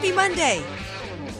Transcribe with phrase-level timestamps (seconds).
[0.00, 0.64] Happy Monday!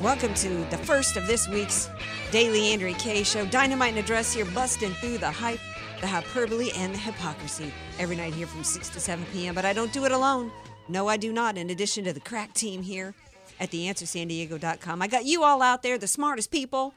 [0.02, 1.88] Welcome to the first of this week's
[2.30, 3.46] Daily Andrea Kaye Show.
[3.46, 5.60] Dynamite and address here, busting through the hype,
[6.02, 7.72] the hyperbole, and the hypocrisy.
[7.98, 10.52] Every night here from 6 to 7 p.m., but I don't do it alone.
[10.88, 11.56] No, I do not.
[11.56, 13.14] In addition to the crack team here
[13.58, 16.92] at theanswersandiego.com, I got you all out there, the smartest people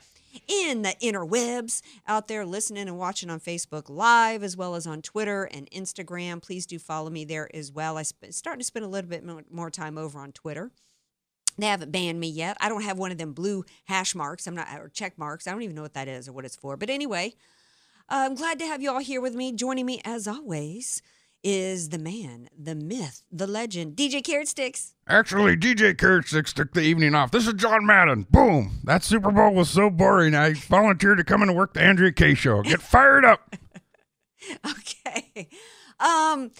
[0.49, 5.01] in the interwebs out there listening and watching on Facebook Live as well as on
[5.01, 6.41] Twitter and Instagram.
[6.41, 7.97] Please do follow me there as well.
[7.97, 10.69] I'm starting to spend a little bit more time over on Twitter.
[11.57, 12.57] They haven't banned me yet.
[12.59, 14.47] I don't have one of them blue hash marks.
[14.47, 15.47] I'm not or check marks.
[15.47, 16.77] I don't even know what that is or what it's for.
[16.77, 17.33] But anyway,
[18.09, 19.51] uh, I'm glad to have you all here with me.
[19.53, 21.01] Joining me as always
[21.43, 24.93] is the man, the myth, the legend, DJ Carrot Sticks.
[25.07, 27.31] Actually, DJ Carrot Sticks took the evening off.
[27.31, 28.25] This is John Madden.
[28.29, 28.79] Boom.
[28.85, 30.35] That Super Bowl was so boring.
[30.35, 32.61] I volunteered to come in and work the Andrea Kaye show.
[32.61, 33.55] Get fired up.
[34.65, 35.47] Okay.
[36.01, 36.51] Um,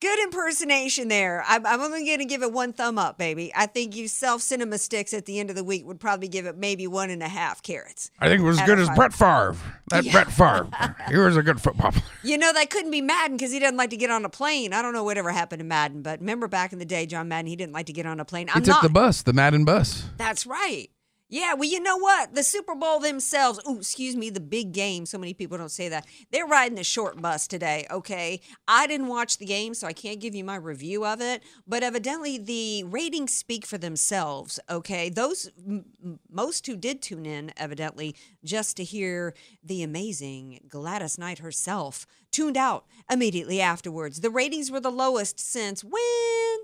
[0.00, 1.44] good impersonation there.
[1.46, 3.52] I'm, I'm only going to give it one thumb up, baby.
[3.54, 6.46] I think you self cinema sticks at the end of the week would probably give
[6.46, 8.10] it maybe one and a half carrots.
[8.18, 8.88] I think it was as good as.
[8.90, 9.56] Brett Favre.
[9.90, 10.12] That Yeah.
[10.12, 10.68] Brett Favre.
[11.10, 12.04] He was a good football player.
[12.22, 14.72] You know, that couldn't be Madden because he doesn't like to get on a plane.
[14.72, 17.46] I don't know whatever happened to Madden, but remember back in the day, John Madden,
[17.48, 18.46] he didn't like to get on a plane.
[18.48, 18.82] He I'm took not.
[18.82, 20.04] the bus, the Madden bus.
[20.16, 20.88] That's right.
[21.32, 22.34] Yeah, well, you know what?
[22.34, 25.06] The Super Bowl themselves, ooh, excuse me, the big game.
[25.06, 26.04] So many people don't say that.
[26.32, 28.40] They're riding the short bus today, okay?
[28.66, 31.44] I didn't watch the game, so I can't give you my review of it.
[31.68, 35.08] But evidently, the ratings speak for themselves, okay?
[35.08, 35.84] Those, m-
[36.28, 42.56] most who did tune in, evidently, just to hear the amazing Gladys Knight herself, tuned
[42.56, 44.20] out immediately afterwards.
[44.20, 46.58] The ratings were the lowest since when?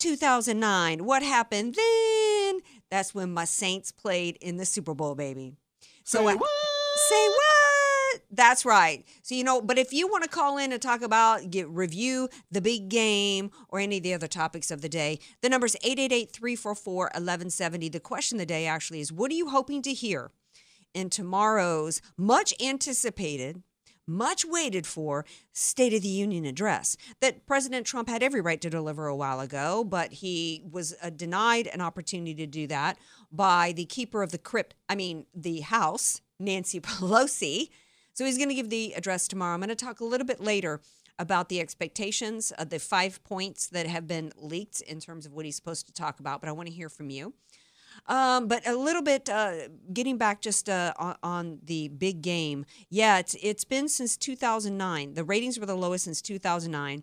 [0.00, 1.04] 2009.
[1.04, 2.23] What happened then?
[2.94, 5.56] That's when my Saints played in the Super Bowl, baby.
[6.04, 8.22] So I- Say what?
[8.30, 9.04] That's right.
[9.24, 12.28] So you know, but if you want to call in and talk about get review
[12.52, 17.90] the big game or any of the other topics of the day, the number's 888-344-1170.
[17.90, 20.30] The question of the day actually is what are you hoping to hear
[20.94, 23.64] in tomorrow's much anticipated
[24.06, 28.70] much waited for State of the Union address that President Trump had every right to
[28.70, 32.98] deliver a while ago, but he was uh, denied an opportunity to do that
[33.32, 37.70] by the keeper of the crypt, I mean, the House, Nancy Pelosi.
[38.12, 39.54] So he's going to give the address tomorrow.
[39.54, 40.80] I'm going to talk a little bit later
[41.18, 45.44] about the expectations of the five points that have been leaked in terms of what
[45.44, 47.34] he's supposed to talk about, but I want to hear from you.
[48.06, 52.66] Um, but a little bit, uh, getting back just uh, on, the big game.
[52.90, 55.14] Yeah, it's it's been since 2009.
[55.14, 57.02] The ratings were the lowest since 2009.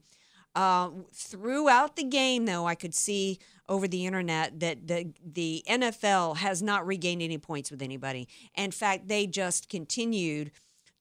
[0.53, 6.37] Uh, throughout the game, though, I could see over the internet that the the NFL
[6.37, 8.27] has not regained any points with anybody.
[8.55, 10.51] In fact, they just continued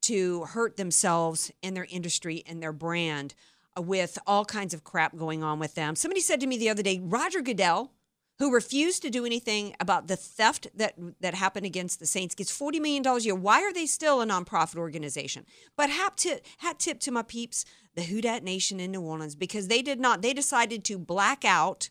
[0.02, 3.34] to hurt themselves and their industry and their brand
[3.76, 5.94] uh, with all kinds of crap going on with them.
[5.94, 7.92] Somebody said to me the other day, Roger Goodell
[8.40, 12.50] who refused to do anything about the theft that that happened against the Saints gets
[12.50, 13.34] forty million dollars a year.
[13.34, 15.44] Why are they still a nonprofit organization?
[15.76, 19.34] But hat tip, hat tip to my peeps, the Who Dat Nation in New Orleans,
[19.34, 20.22] because they did not.
[20.22, 21.90] They decided to black out,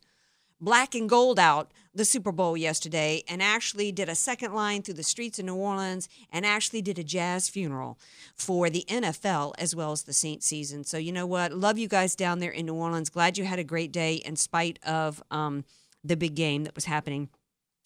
[0.59, 4.95] black and gold out the Super Bowl yesterday, and actually did a second line through
[4.95, 7.99] the streets of New Orleans, and actually did a jazz funeral
[8.33, 10.83] for the NFL as well as the Saints season.
[10.83, 11.53] So you know what?
[11.53, 13.11] Love you guys down there in New Orleans.
[13.11, 15.21] Glad you had a great day in spite of.
[15.29, 15.63] Um,
[16.03, 17.29] the big game that was happening.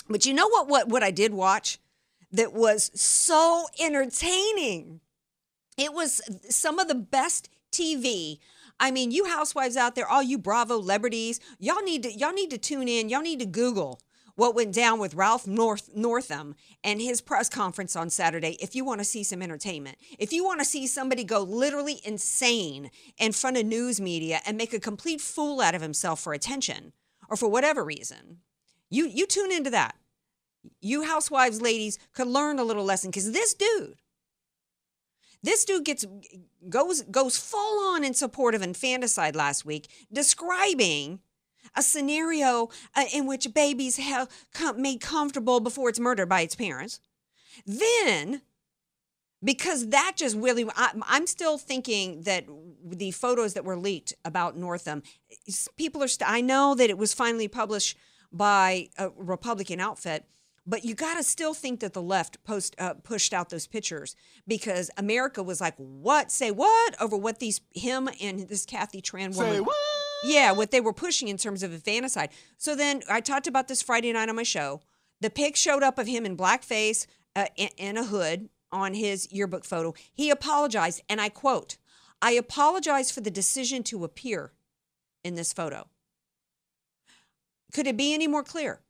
[0.09, 1.79] But you know what what what I did watch
[2.31, 5.01] that was so entertaining.
[5.77, 8.39] It was some of the best TV.
[8.79, 12.49] I mean, you housewives out there, all you Bravo celebrities, y'all need to y'all need
[12.51, 13.09] to tune in.
[13.09, 13.99] Y'all need to Google
[14.35, 18.83] what went down with Ralph North Northam and his press conference on Saturday if you
[18.83, 19.97] want to see some entertainment.
[20.17, 24.57] If you want to see somebody go literally insane in front of news media and
[24.57, 26.93] make a complete fool out of himself for attention
[27.33, 28.37] or for whatever reason,
[28.91, 29.95] you you tune into that.
[30.79, 33.97] You housewives ladies could learn a little lesson cuz this dude
[35.41, 36.05] this dude gets
[36.69, 41.21] goes goes full on in support of infanticide last week, describing
[41.75, 46.55] a scenario uh, in which baby's held, com- made comfortable before it's murdered by its
[46.55, 46.99] parents.
[47.65, 48.41] Then,
[49.43, 52.45] because that just really, I, I'm still thinking that
[52.83, 55.03] the photos that were leaked about Northam,
[55.77, 56.07] people are.
[56.07, 57.97] St- I know that it was finally published
[58.31, 60.25] by a Republican outfit,
[60.65, 64.15] but you got to still think that the left post uh, pushed out those pictures
[64.47, 66.31] because America was like, "What?
[66.31, 69.53] Say what?" over what these him and this Kathy Tran woman.
[69.53, 69.75] Say what?
[70.23, 72.29] Yeah, what they were pushing in terms of infanticide.
[72.57, 74.81] So then I talked about this Friday night on my show.
[75.19, 79.31] The pic showed up of him in blackface uh, in, in a hood on his
[79.31, 79.93] yearbook photo.
[80.11, 81.77] He apologized, and I quote,
[82.21, 84.51] I apologize for the decision to appear
[85.23, 85.87] in this photo.
[87.71, 88.81] Could it be any more clear?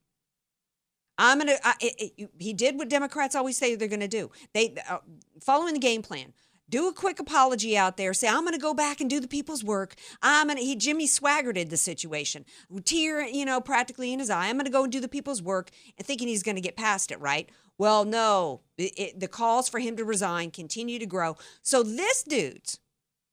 [1.18, 1.58] I'm gonna.
[1.64, 4.32] I, it, it, he did what Democrats always say they're gonna do.
[4.54, 4.98] They uh,
[5.42, 6.34] following the game plan.
[6.74, 8.16] Do a quick apology out there.
[8.16, 9.94] Say I'm gonna go back and do the people's work.
[10.24, 10.62] I'm gonna.
[10.62, 12.46] He Jimmy swaggered the situation.
[12.84, 14.48] Tear, you know, practically in his eye.
[14.48, 17.22] I'm gonna go and do the people's work, and thinking he's gonna get past it.
[17.22, 17.48] Right.
[17.78, 18.62] Well, no.
[18.80, 21.38] It, the calls for him to resign continue to grow.
[21.62, 22.80] So this dude's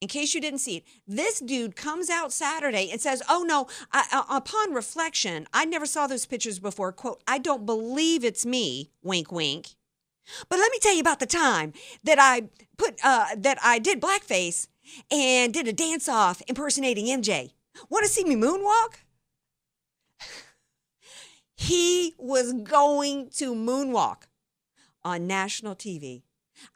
[0.03, 3.69] in case you didn't see it, this dude comes out Saturday and says, "Oh no,
[3.91, 8.45] I, uh, upon reflection, I never saw those pictures before." "Quote: I don't believe it's
[8.45, 9.77] me." Wink, wink.
[10.49, 11.73] But let me tell you about the time
[12.05, 14.69] that I put uh, that I did blackface
[15.11, 17.53] and did a dance off impersonating MJ.
[17.89, 18.97] Want to see me moonwalk?
[21.57, 24.25] he was going to moonwalk
[25.05, 26.23] on national TV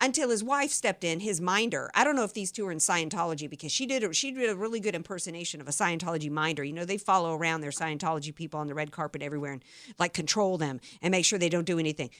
[0.01, 1.91] until his wife stepped in, his minder.
[1.95, 4.49] I don't know if these two are in Scientology because she did a, she did
[4.49, 6.65] a really good impersonation of a Scientology minder.
[6.65, 9.65] You know, they follow around their Scientology people on the red carpet everywhere and
[9.99, 12.11] like control them and make sure they don't do anything.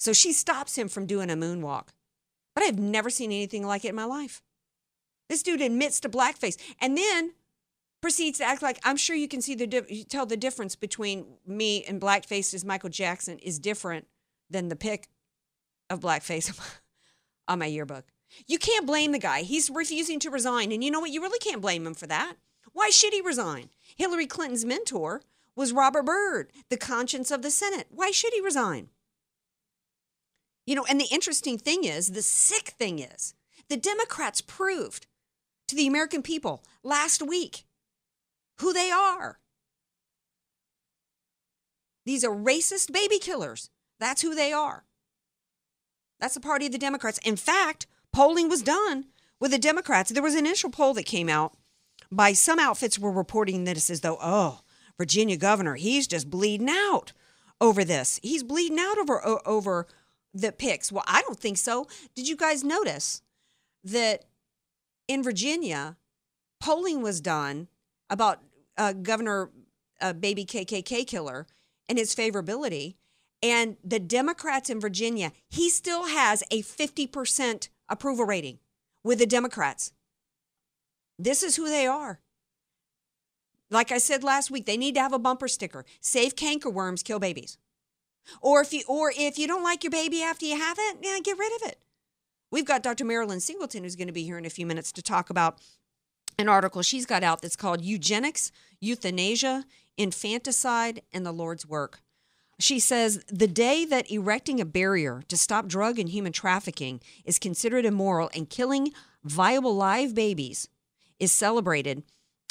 [0.00, 1.88] So she stops him from doing a moonwalk.
[2.54, 4.42] But I've never seen anything like it in my life.
[5.28, 7.34] This dude admits to blackface and then
[8.00, 11.84] proceeds to act like I'm sure you can see the tell the difference between me
[11.84, 14.06] and blackface as Michael Jackson is different
[14.48, 15.08] than the pic
[15.90, 16.58] of blackface
[17.48, 18.06] on my yearbook.
[18.46, 19.42] You can't blame the guy.
[19.42, 20.72] He's refusing to resign.
[20.72, 21.10] And you know what?
[21.10, 22.36] You really can't blame him for that.
[22.72, 23.68] Why should he resign?
[23.96, 25.20] Hillary Clinton's mentor
[25.54, 27.88] was Robert Byrd, the conscience of the Senate.
[27.90, 28.88] Why should he resign?
[30.66, 33.34] You know, and the interesting thing is, the sick thing is,
[33.68, 35.06] the Democrats proved
[35.68, 37.64] to the American people last week
[38.58, 39.38] who they are.
[42.04, 43.70] These are racist baby killers.
[43.98, 44.84] That's who they are.
[46.18, 47.18] That's the party of the Democrats.
[47.24, 49.06] In fact, polling was done
[49.38, 50.10] with the Democrats.
[50.10, 51.56] There was an initial poll that came out
[52.10, 54.60] by some outfits were reporting this as though, oh,
[54.98, 57.12] Virginia governor, he's just bleeding out
[57.60, 58.18] over this.
[58.22, 59.86] He's bleeding out over over
[60.32, 60.92] the picks.
[60.92, 61.86] Well, I don't think so.
[62.14, 63.22] Did you guys notice
[63.84, 64.24] that
[65.08, 65.96] in Virginia,
[66.60, 67.68] polling was done
[68.08, 68.40] about
[68.76, 69.50] uh, Governor
[70.00, 71.46] uh, Baby KKK killer
[71.88, 72.94] and his favorability,
[73.42, 78.58] and the Democrats in Virginia, he still has a 50% approval rating
[79.02, 79.92] with the Democrats.
[81.18, 82.20] This is who they are.
[83.70, 85.84] Like I said last week, they need to have a bumper sticker.
[86.00, 87.56] Save cankerworms, kill babies.
[88.40, 91.18] Or if you or if you don't like your baby after you have it, yeah,
[91.22, 91.78] get rid of it.
[92.50, 93.04] We've got Dr.
[93.04, 95.58] Marilyn Singleton who's going to be here in a few minutes to talk about
[96.38, 98.50] an article she's got out that's called Eugenics,
[98.80, 99.64] Euthanasia,
[99.96, 102.00] Infanticide, and the Lord's Work.
[102.58, 107.38] She says the day that erecting a barrier to stop drug and human trafficking is
[107.38, 108.92] considered immoral and killing
[109.24, 110.68] viable live babies
[111.18, 112.02] is celebrated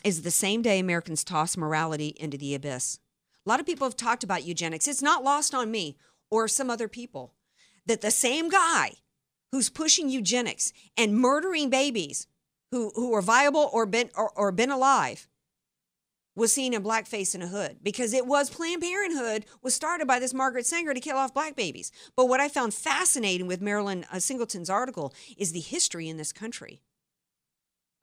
[0.03, 2.99] is the same day Americans toss morality into the abyss.
[3.49, 4.87] A lot of people have talked about eugenics.
[4.87, 5.97] It's not lost on me
[6.29, 7.33] or some other people
[7.87, 8.91] that the same guy
[9.51, 12.27] who's pushing eugenics and murdering babies
[12.69, 15.27] who, who are viable or been or, or been alive
[16.35, 20.19] was seen in blackface in a hood because it was Planned Parenthood was started by
[20.19, 21.91] this Margaret Sanger to kill off black babies.
[22.15, 26.31] But what I found fascinating with Marilyn uh, Singleton's article is the history in this
[26.31, 26.81] country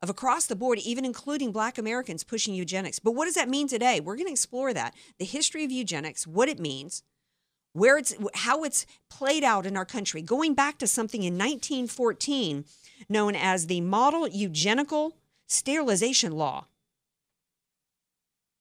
[0.01, 2.99] of across the board, even including black Americans pushing eugenics.
[2.99, 3.99] But what does that mean today?
[3.99, 7.03] We're going to explore that the history of eugenics, what it means,
[7.73, 12.65] where it's how it's played out in our country, going back to something in 1914
[13.09, 15.15] known as the Model Eugenical
[15.47, 16.65] Sterilization Law.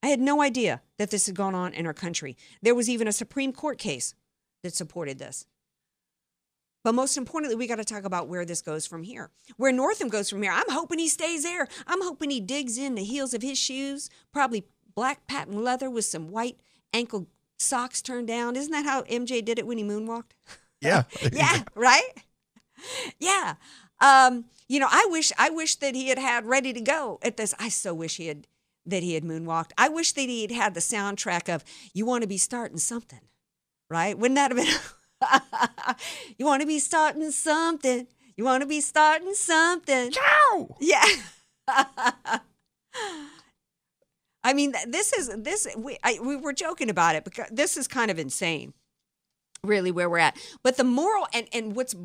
[0.02, 2.37] I had no idea that this had gone on in our country.
[2.62, 4.14] There was even a Supreme Court case
[4.62, 5.46] that supported this.
[6.86, 9.32] But most importantly, we got to talk about where this goes from here.
[9.56, 10.52] Where Northam goes from here.
[10.52, 11.66] I'm hoping he stays there.
[11.84, 16.04] I'm hoping he digs in the heels of his shoes, probably black patent leather with
[16.04, 16.60] some white
[16.94, 17.26] ankle
[17.58, 18.54] socks turned down.
[18.54, 20.30] Isn't that how MJ did it when he moonwalked?
[20.80, 21.04] Yeah.
[21.32, 22.08] yeah, right?
[23.18, 23.54] Yeah.
[24.00, 27.38] Um, you know, I wish I wish that he had had ready to go at
[27.38, 27.54] this.
[27.58, 28.46] I so wish he had
[28.84, 29.70] that he had moonwalked.
[29.78, 31.64] I wish that he had had the soundtrack of
[31.94, 33.22] "You Want to Be Starting Something,"
[33.88, 34.16] right?
[34.16, 34.74] Wouldn't that have been?
[36.38, 38.06] you want to be starting something.
[38.37, 40.11] You want to be starting something.
[40.11, 40.76] Ciao.
[40.80, 41.04] Yeah.
[44.45, 47.88] I mean, this is this we I, we were joking about it because this is
[47.88, 48.75] kind of insane,
[49.64, 50.37] really, where we're at.
[50.62, 51.97] But the moral and and what's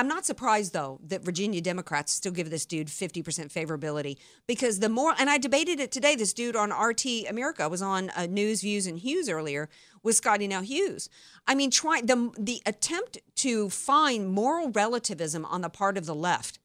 [0.00, 4.16] I'm not surprised though that Virginia Democrats still give this dude 50% favorability
[4.46, 6.16] because the more, and I debated it today.
[6.16, 9.68] This dude on RT America was on uh, News, Views, and Hughes earlier
[10.02, 11.10] with Scottie Nell Hughes.
[11.46, 16.14] I mean, trying the the attempt to find moral relativism on the part of the
[16.14, 16.60] left.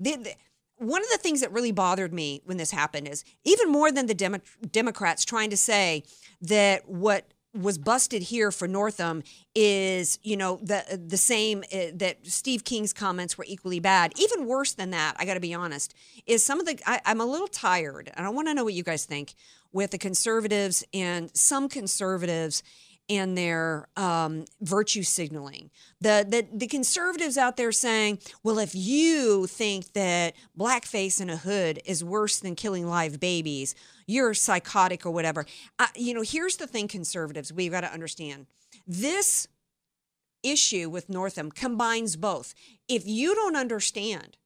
[0.00, 0.34] The, the,
[0.78, 4.06] one of the things that really bothered me when this happened is even more than
[4.06, 4.40] the Demo-
[4.72, 6.02] Democrats trying to say
[6.40, 9.22] that what was busted here for Northam
[9.54, 14.12] is, you know, the the same uh, that Steve King's comments were equally bad.
[14.18, 15.94] Even worse than that, I got to be honest,
[16.26, 18.74] is some of the I, I'm a little tired, and I want to know what
[18.74, 19.34] you guys think
[19.72, 22.62] with the conservatives and some conservatives
[23.10, 25.70] and their um, virtue signaling.
[26.00, 31.36] The, the the conservatives out there saying, "Well, if you think that blackface in a
[31.36, 33.74] hood is worse than killing live babies,
[34.06, 35.44] you're psychotic or whatever."
[35.78, 38.46] Uh, you know, here's the thing, conservatives, we've got to understand
[38.86, 39.48] this
[40.42, 42.54] issue with Northam combines both.
[42.88, 44.36] If you don't understand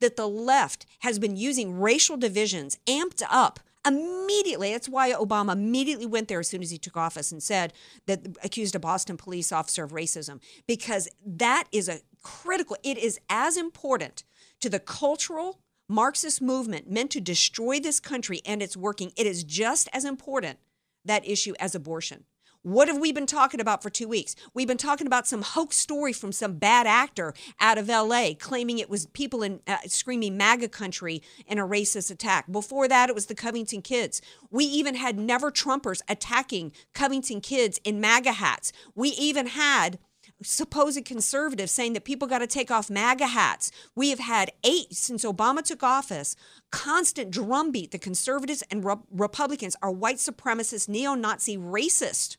[0.00, 6.06] that the left has been using racial divisions amped up immediately that's why obama immediately
[6.06, 7.72] went there as soon as he took office and said
[8.06, 13.18] that accused a boston police officer of racism because that is a critical it is
[13.30, 14.24] as important
[14.60, 19.12] to the cultural marxist movement meant to destroy this country and it's working.
[19.16, 20.58] It is just as important
[21.04, 22.24] that issue as abortion
[22.68, 24.36] what have we been talking about for two weeks?
[24.52, 28.78] We've been talking about some hoax story from some bad actor out of LA claiming
[28.78, 32.50] it was people in uh, screaming MAGA country in a racist attack.
[32.52, 34.20] Before that, it was the Covington kids.
[34.50, 38.70] We even had never Trumpers attacking Covington kids in MAGA hats.
[38.94, 39.98] We even had
[40.42, 43.72] supposed conservatives saying that people got to take off MAGA hats.
[43.94, 46.36] We have had eight since Obama took office,
[46.70, 47.92] constant drumbeat.
[47.92, 52.36] The conservatives and re- Republicans are white supremacist, neo Nazi, racist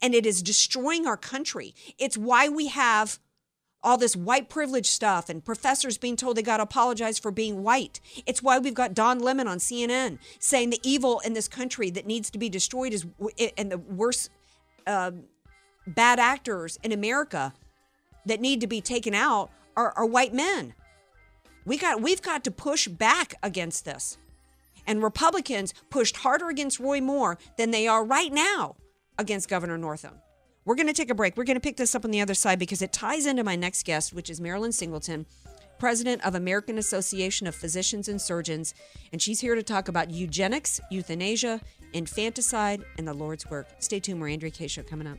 [0.00, 1.74] and it is destroying our country.
[1.98, 3.18] It's why we have
[3.82, 7.62] all this white privilege stuff and professors being told they got to apologize for being
[7.62, 8.00] white.
[8.26, 12.06] It's why we've got Don Lemon on CNN saying the evil in this country that
[12.06, 13.06] needs to be destroyed is
[13.56, 14.30] and the worst
[14.86, 15.12] uh,
[15.86, 17.54] bad actors in America
[18.26, 20.74] that need to be taken out are, are white men.
[21.64, 24.18] We got we've got to push back against this.
[24.86, 28.76] And Republicans pushed harder against Roy Moore than they are right now
[29.20, 30.14] against Governor Northam.
[30.64, 31.36] We're going to take a break.
[31.36, 33.56] We're going to pick this up on the other side because it ties into my
[33.56, 35.26] next guest, which is Marilyn Singleton,
[35.78, 38.74] president of American Association of Physicians and Surgeons,
[39.12, 41.60] and she's here to talk about eugenics, euthanasia,
[41.92, 43.68] infanticide, and the Lord's work.
[43.78, 44.20] Stay tuned.
[44.20, 45.18] We're Andrea Kaye Show coming up.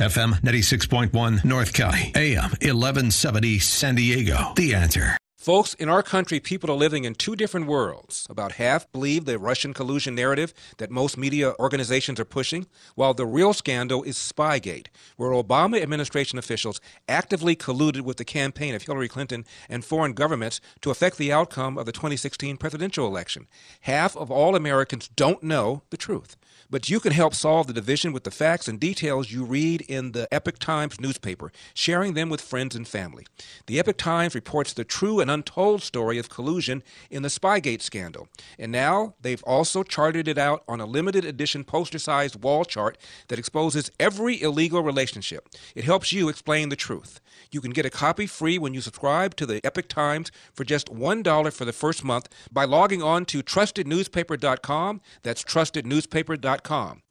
[0.00, 4.52] FM 96.1 North County, AM 1170 San Diego.
[4.54, 5.16] The answer.
[5.38, 8.26] Folks, in our country, people are living in two different worlds.
[8.28, 13.24] About half believe the Russian collusion narrative that most media organizations are pushing, while the
[13.24, 19.08] real scandal is Spygate, where Obama administration officials actively colluded with the campaign of Hillary
[19.08, 23.46] Clinton and foreign governments to affect the outcome of the 2016 presidential election.
[23.82, 26.36] Half of all Americans don't know the truth.
[26.68, 30.12] But you can help solve the division with the facts and details you read in
[30.12, 33.26] the Epoch Times newspaper, sharing them with friends and family.
[33.66, 38.28] The Epoch Times reports the true and untold story of collusion in the Spygate scandal.
[38.58, 42.98] And now they've also charted it out on a limited edition poster sized wall chart
[43.28, 45.48] that exposes every illegal relationship.
[45.74, 47.20] It helps you explain the truth.
[47.50, 50.92] You can get a copy free when you subscribe to the Epoch Times for just
[50.92, 55.00] $1 for the first month by logging on to trustednewspaper.com.
[55.22, 56.55] That's trustednewspaper.com.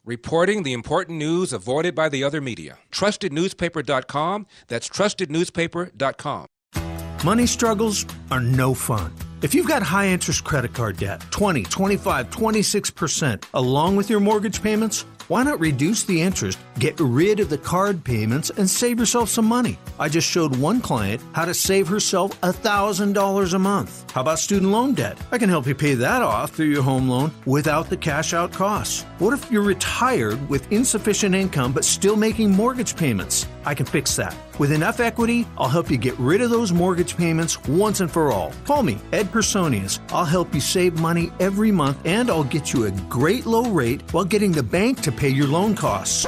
[0.04, 2.78] Reporting the important news avoided by the other media.
[2.92, 4.46] Trustednewspaper.com.
[4.68, 6.46] That's trustednewspaper.com.
[7.24, 9.12] Money struggles are no fun.
[9.42, 14.62] If you've got high interest credit card debt, 20, 25, 26%, along with your mortgage
[14.62, 19.28] payments, Why not reduce the interest, get rid of the card payments, and save yourself
[19.28, 19.76] some money?
[19.98, 24.12] I just showed one client how to save herself $1,000 a month.
[24.12, 25.18] How about student loan debt?
[25.32, 28.52] I can help you pay that off through your home loan without the cash out
[28.52, 29.02] costs.
[29.18, 33.48] What if you're retired with insufficient income but still making mortgage payments?
[33.66, 34.34] I can fix that.
[34.58, 38.32] With enough equity, I'll help you get rid of those mortgage payments once and for
[38.32, 38.52] all.
[38.64, 40.00] Call me, Ed Personius.
[40.10, 44.02] I'll help you save money every month and I'll get you a great low rate
[44.12, 46.24] while getting the bank to pay your loan costs.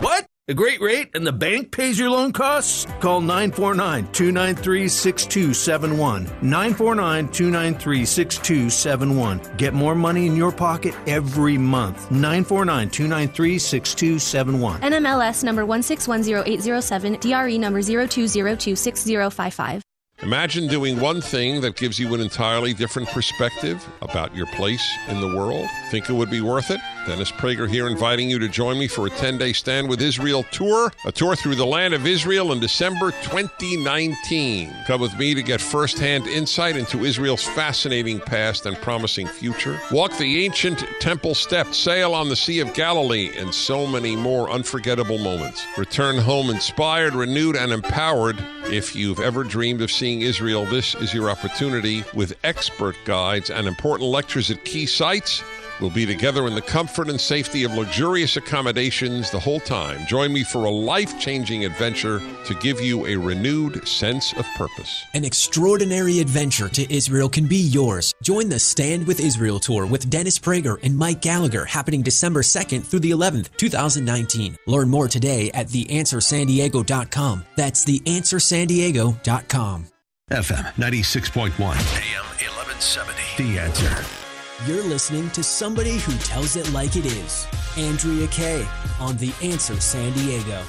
[0.00, 0.26] What?
[0.48, 2.84] A great rate and the bank pays your loan costs?
[2.98, 6.24] Call 949 293 6271.
[6.42, 9.56] 949 293 6271.
[9.56, 12.10] Get more money in your pocket every month.
[12.10, 14.80] 949 293 6271.
[14.80, 19.80] NMLS number 1610807, DRE number 02026055.
[20.22, 25.20] Imagine doing one thing that gives you an entirely different perspective about your place in
[25.20, 25.68] the world.
[25.90, 26.78] Think it would be worth it?
[27.06, 30.44] Dennis Prager here inviting you to join me for a 10 day Stand with Israel
[30.52, 34.72] tour, a tour through the land of Israel in December 2019.
[34.86, 39.80] Come with me to get firsthand insight into Israel's fascinating past and promising future.
[39.90, 44.50] Walk the ancient temple steps, sail on the Sea of Galilee, and so many more
[44.50, 45.66] unforgettable moments.
[45.76, 48.36] Return home inspired, renewed, and empowered.
[48.66, 53.66] If you've ever dreamed of seeing Israel, this is your opportunity with expert guides and
[53.66, 55.42] important lectures at key sites.
[55.82, 60.06] We'll be together in the comfort and safety of luxurious accommodations the whole time.
[60.06, 65.04] Join me for a life changing adventure to give you a renewed sense of purpose.
[65.12, 68.14] An extraordinary adventure to Israel can be yours.
[68.22, 72.86] Join the Stand with Israel tour with Dennis Prager and Mike Gallagher happening December 2nd
[72.86, 74.56] through the 11th, 2019.
[74.68, 77.44] Learn more today at theanswersandiego.com.
[77.56, 79.86] That's theanswersandiego.com.
[80.30, 83.20] FM 96.1, AM 1170.
[83.36, 84.21] The answer.
[84.64, 87.48] You're listening to somebody who tells it like it is.
[87.76, 88.64] Andrea Kaye
[89.00, 90.62] on The Answer San Diego.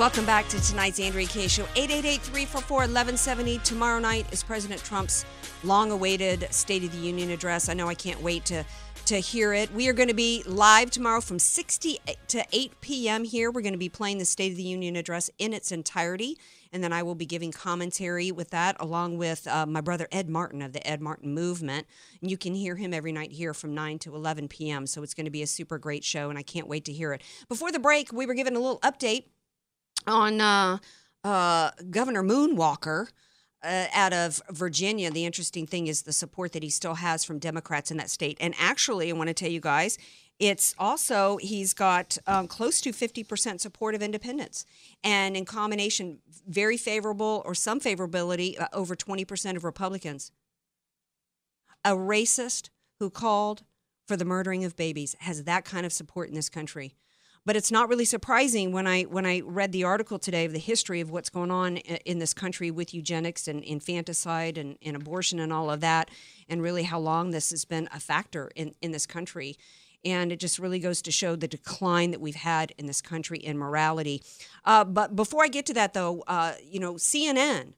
[0.00, 1.62] Welcome back to tonight's Andrea Kaye Show.
[1.76, 3.62] 888-344-1170.
[3.62, 5.24] Tomorrow night is President Trump's
[5.62, 7.68] long-awaited State of the Union address.
[7.68, 8.64] I know I can't wait to
[9.06, 9.72] to hear it.
[9.72, 11.98] We are going to be live tomorrow from 60
[12.28, 13.24] to 8 p.m.
[13.24, 13.50] here.
[13.50, 16.38] We're going to be playing the State of the Union address in its entirety,
[16.72, 20.28] and then I will be giving commentary with that, along with uh, my brother Ed
[20.28, 21.86] Martin of the Ed Martin Movement.
[22.20, 24.86] And you can hear him every night here from 9 to 11 p.m.
[24.86, 27.12] So it's going to be a super great show, and I can't wait to hear
[27.12, 27.22] it.
[27.48, 29.24] Before the break, we were given a little update
[30.06, 30.78] on uh,
[31.24, 33.08] uh, Governor Moonwalker
[33.62, 35.10] uh, out of Virginia.
[35.10, 38.36] The interesting thing is the support that he still has from Democrats in that state.
[38.40, 39.98] And actually, I want to tell you guys,
[40.38, 44.66] it's also he's got um, close to 50% support of independents
[45.04, 50.32] and in combination very favorable or some favorability uh, over 20% of republicans
[51.84, 53.62] a racist who called
[54.06, 56.94] for the murdering of babies has that kind of support in this country
[57.44, 60.60] but it's not really surprising when I when I read the article today of the
[60.60, 65.40] history of what's going on in this country with eugenics and infanticide and, and abortion
[65.40, 66.10] and all of that,
[66.48, 69.56] and really how long this has been a factor in, in this country.
[70.04, 73.38] And it just really goes to show the decline that we've had in this country
[73.38, 74.22] in morality.
[74.64, 77.74] Uh, but before I get to that, though, uh, you know, CNN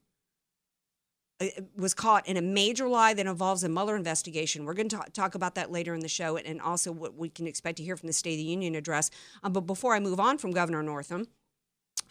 [1.40, 4.64] uh, was caught in a major lie that involves a Mueller investigation.
[4.64, 7.46] We're going to talk about that later in the show and also what we can
[7.46, 9.10] expect to hear from the State of the Union address.
[9.42, 11.26] Um, but before I move on from Governor Northam,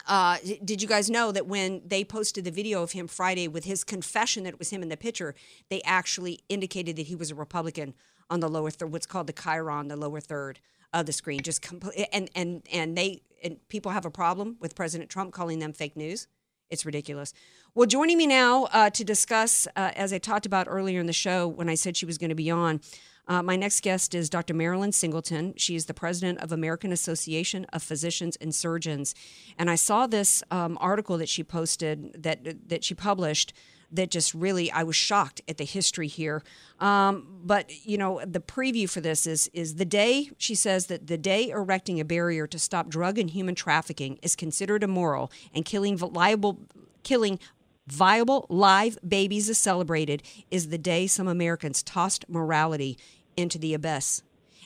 [0.06, 3.64] uh, did you guys know that when they posted the video of him Friday with
[3.64, 5.34] his confession that it was him in the picture,
[5.70, 7.94] they actually indicated that he was a Republican
[8.30, 10.60] on the lower third, what's called the chyron, the lower third
[10.92, 11.40] of the screen.
[11.40, 15.58] Just compl- and and and they and people have a problem with President Trump calling
[15.58, 16.28] them fake news.
[16.70, 17.32] It's ridiculous.
[17.74, 21.12] Well, joining me now uh, to discuss, uh, as I talked about earlier in the
[21.12, 22.80] show when I said she was going to be on,
[23.26, 24.54] uh, my next guest is Dr.
[24.54, 25.54] Marilyn Singleton.
[25.56, 29.14] She is the president of American Association of Physicians and Surgeons,
[29.58, 33.54] and I saw this um, article that she posted that that she published
[33.94, 36.42] that just really I was shocked at the history here.
[36.80, 41.06] Um, but you know, the preview for this is is the day she says that
[41.06, 45.64] the day erecting a barrier to stop drug and human trafficking is considered immoral and
[45.64, 46.60] killing liable
[47.02, 47.38] killing
[47.86, 52.98] viable live babies is celebrated is the day some Americans tossed morality
[53.36, 54.22] into the abyss.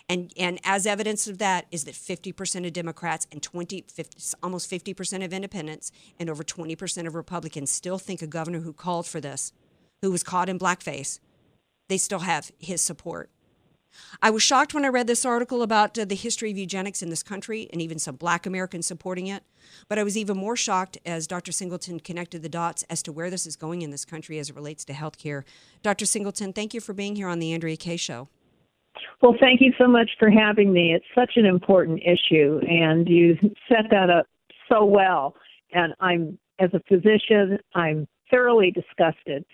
[0.08, 4.70] And, and as evidence of that is that 50% of Democrats and 20, 50, almost
[4.70, 9.20] 50% of independents and over 20% of Republicans still think a governor who called for
[9.20, 9.52] this,
[10.00, 11.20] who was caught in blackface,
[11.88, 13.30] they still have his support.
[14.22, 17.10] I was shocked when I read this article about uh, the history of eugenics in
[17.10, 19.42] this country and even some black Americans supporting it.
[19.88, 21.52] But I was even more shocked as Dr.
[21.52, 24.56] Singleton connected the dots as to where this is going in this country as it
[24.56, 25.44] relates to health care.
[25.82, 26.06] Dr.
[26.06, 28.28] Singleton, thank you for being here on the Andrea Kaye Show.
[29.22, 30.94] Well, thank you so much for having me.
[30.94, 33.36] It's such an important issue, and you
[33.68, 34.26] set that up
[34.68, 35.34] so well.
[35.72, 39.44] And I'm, as a physician, I'm thoroughly disgusted.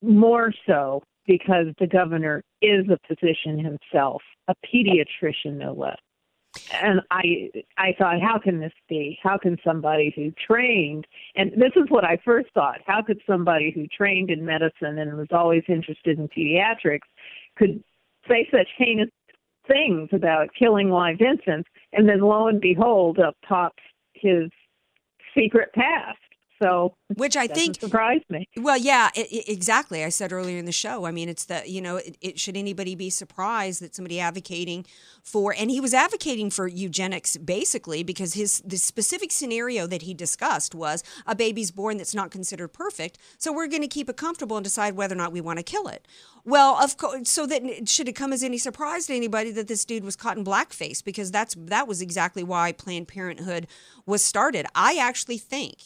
[0.00, 5.98] More so because the governor is a physician himself, a pediatrician, no less.
[6.72, 9.18] And I, I thought, how can this be?
[9.22, 13.70] How can somebody who trained, and this is what I first thought, how could somebody
[13.70, 17.06] who trained in medicine and was always interested in pediatrics
[17.56, 17.82] could
[18.28, 19.10] say such heinous
[19.66, 23.82] things about killing live infants, and then lo and behold, up pops
[24.14, 24.50] his
[25.36, 26.18] secret past.
[26.60, 28.48] So, which I think surprised me.
[28.56, 30.04] Well, yeah, it, it, exactly.
[30.04, 31.04] I said earlier in the show.
[31.04, 34.84] I mean, it's the you know, it, should anybody be surprised that somebody advocating
[35.22, 40.14] for, and he was advocating for eugenics basically because his the specific scenario that he
[40.14, 44.16] discussed was a baby's born that's not considered perfect, so we're going to keep it
[44.16, 46.06] comfortable and decide whether or not we want to kill it.
[46.44, 49.84] Well, of course, so that should it come as any surprise to anybody that this
[49.84, 53.66] dude was caught in blackface because that's that was exactly why Planned Parenthood
[54.06, 54.66] was started.
[54.74, 55.78] I actually think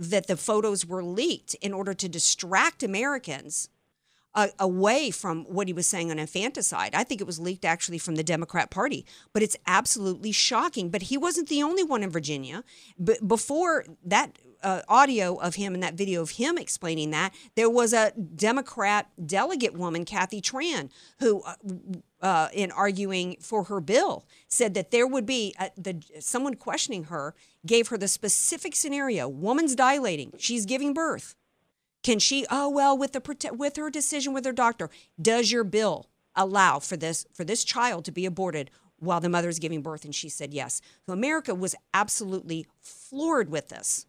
[0.00, 3.68] that the photos were leaked in order to distract Americans
[4.34, 6.94] uh, away from what he was saying on infanticide.
[6.94, 10.88] I think it was leaked actually from the Democrat Party, but it's absolutely shocking.
[10.88, 12.64] But he wasn't the only one in Virginia.
[12.98, 17.70] But before that uh, audio of him and that video of him explaining that, there
[17.70, 21.54] was a Democrat delegate woman, Kathy Tran, who, uh,
[22.22, 27.04] uh in arguing for her bill, said that there would be a, the someone questioning
[27.04, 27.34] her
[27.66, 31.34] gave her the specific scenario: woman's dilating, she's giving birth.
[32.02, 32.46] Can she?
[32.50, 36.96] Oh well, with the with her decision with her doctor, does your bill allow for
[36.96, 40.04] this for this child to be aborted while the mother is giving birth?
[40.04, 40.80] And she said yes.
[41.06, 44.06] So America was absolutely floored with this.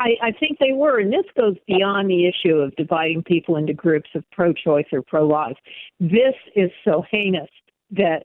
[0.00, 3.72] I, I think they were, and this goes beyond the issue of dividing people into
[3.72, 5.56] groups of pro-choice or pro-life.
[6.00, 7.48] This is so heinous
[7.92, 8.24] that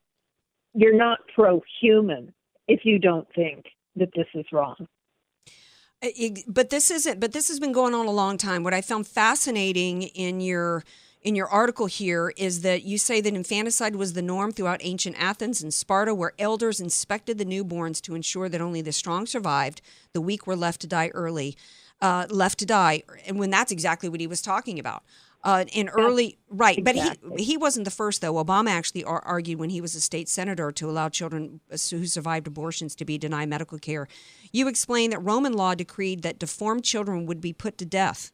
[0.74, 2.34] you're not pro-human
[2.68, 4.88] if you don't think that this is wrong.
[6.48, 7.20] But this isn't.
[7.20, 8.64] But this has been going on a long time.
[8.64, 10.84] What I found fascinating in your
[11.22, 15.22] in your article here is that you say that infanticide was the norm throughout ancient
[15.22, 19.82] Athens and Sparta, where elders inspected the newborns to ensure that only the strong survived,
[20.14, 21.58] the weak were left to die early,
[22.02, 25.04] uh, left to die, and when that's exactly what he was talking about.
[25.42, 27.30] Uh, in early right, exactly.
[27.30, 28.44] but he he wasn't the first though.
[28.44, 32.06] Obama actually ar- argued when he was a state senator to allow children uh, who
[32.06, 34.10] survived abortions to be denied medical care.
[34.52, 38.34] You explained that Roman law decreed that deformed children would be put to death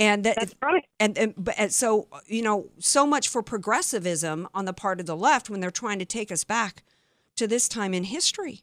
[0.00, 0.84] and that, that's right.
[0.98, 5.16] And, and, and so you know, so much for progressivism on the part of the
[5.16, 6.82] left when they're trying to take us back
[7.36, 8.62] to this time in history.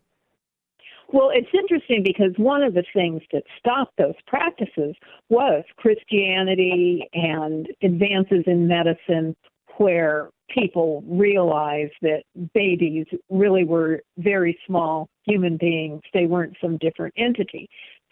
[1.13, 4.93] Well, it's interesting because one of the things that stopped those practices
[5.29, 9.35] was Christianity and advances in medicine
[9.77, 12.23] where people realized that
[12.53, 16.01] babies really were very small human beings.
[16.13, 17.69] They weren't some different entity.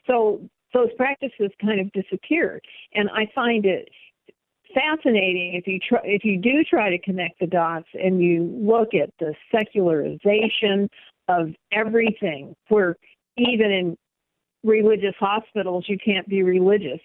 [0.07, 2.61] So those practices kind of disappeared.
[2.93, 3.89] And I find it
[4.73, 8.93] fascinating if you try if you do try to connect the dots and you look
[8.93, 10.89] at the secularization
[11.27, 12.95] of everything where
[13.37, 13.97] even in
[14.63, 16.99] religious hospitals you can't be religious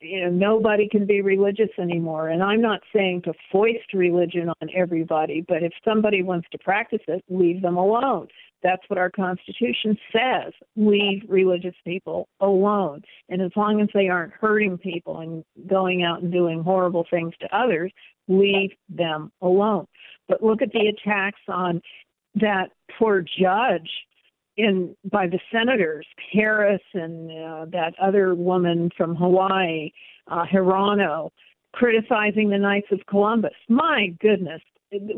[0.00, 4.68] you know nobody can be religious anymore and i'm not saying to foist religion on
[4.74, 8.28] everybody but if somebody wants to practice it leave them alone
[8.62, 10.52] that's what our Constitution says.
[10.76, 13.02] Leave religious people alone.
[13.28, 17.34] And as long as they aren't hurting people and going out and doing horrible things
[17.40, 17.92] to others,
[18.28, 19.86] leave them alone.
[20.28, 21.82] But look at the attacks on
[22.36, 23.90] that poor judge
[24.56, 29.90] in by the senators, Harris and uh, that other woman from Hawaii,
[30.28, 31.30] uh, Hirono,
[31.72, 33.54] criticizing the Knights of Columbus.
[33.68, 34.60] My goodness,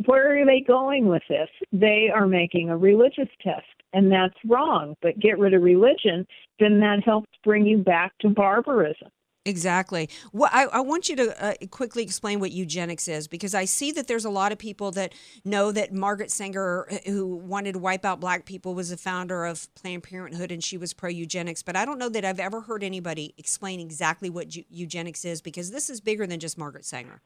[0.06, 1.48] where are they going with this?
[1.72, 4.94] They are making a religious test, and that's wrong.
[5.02, 6.26] But get rid of religion,
[6.60, 9.08] then that helps bring you back to barbarism.
[9.46, 10.08] Exactly.
[10.32, 13.92] Well, I, I want you to uh, quickly explain what eugenics is because I see
[13.92, 15.12] that there's a lot of people that
[15.44, 19.68] know that Margaret Sanger, who wanted to wipe out black people, was the founder of
[19.74, 21.62] Planned Parenthood and she was pro eugenics.
[21.62, 25.70] But I don't know that I've ever heard anybody explain exactly what eugenics is because
[25.70, 27.20] this is bigger than just Margaret Sanger.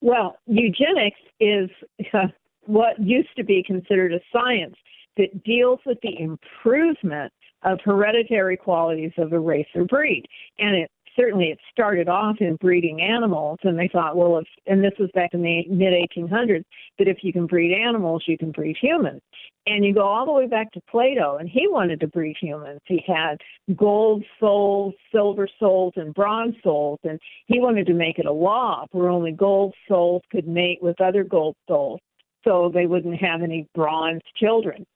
[0.00, 1.70] Well, eugenics is
[2.14, 2.28] uh,
[2.66, 4.76] what used to be considered a science
[5.16, 10.24] that deals with the improvement of hereditary qualities of a race or breed.
[10.58, 14.82] And it certainly it started off in breeding animals, and they thought, well, if and
[14.82, 16.64] this was back in the mid 1800s,
[16.98, 19.20] that if you can breed animals, you can breed humans.
[19.66, 22.80] And you go all the way back to Plato, and he wanted to breed humans.
[22.86, 23.38] He had
[23.76, 28.86] gold souls, silver souls, and bronze souls, and he wanted to make it a law
[28.92, 32.00] where only gold souls could mate with other gold souls,
[32.44, 34.86] so they wouldn't have any bronze children.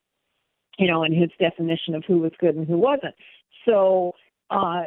[0.78, 3.14] You know, in his definition of who was good and who wasn't.
[3.64, 4.12] So
[4.50, 4.84] uh,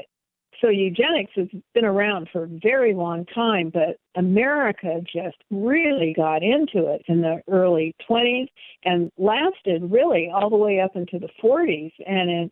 [0.61, 6.43] so eugenics has been around for a very long time, but America just really got
[6.43, 8.47] into it in the early 20s
[8.83, 11.91] and lasted really all the way up into the 40s.
[12.05, 12.51] And in,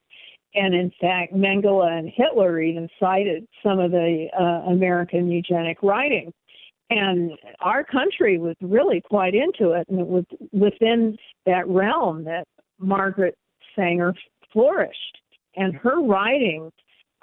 [0.54, 6.32] and in fact, Mengele and Hitler even cited some of the uh, American eugenic writing.
[6.90, 12.46] And our country was really quite into it, and it was within that realm that
[12.80, 13.36] Margaret
[13.76, 14.14] Sanger
[14.54, 15.18] flourished.
[15.56, 16.72] And her writings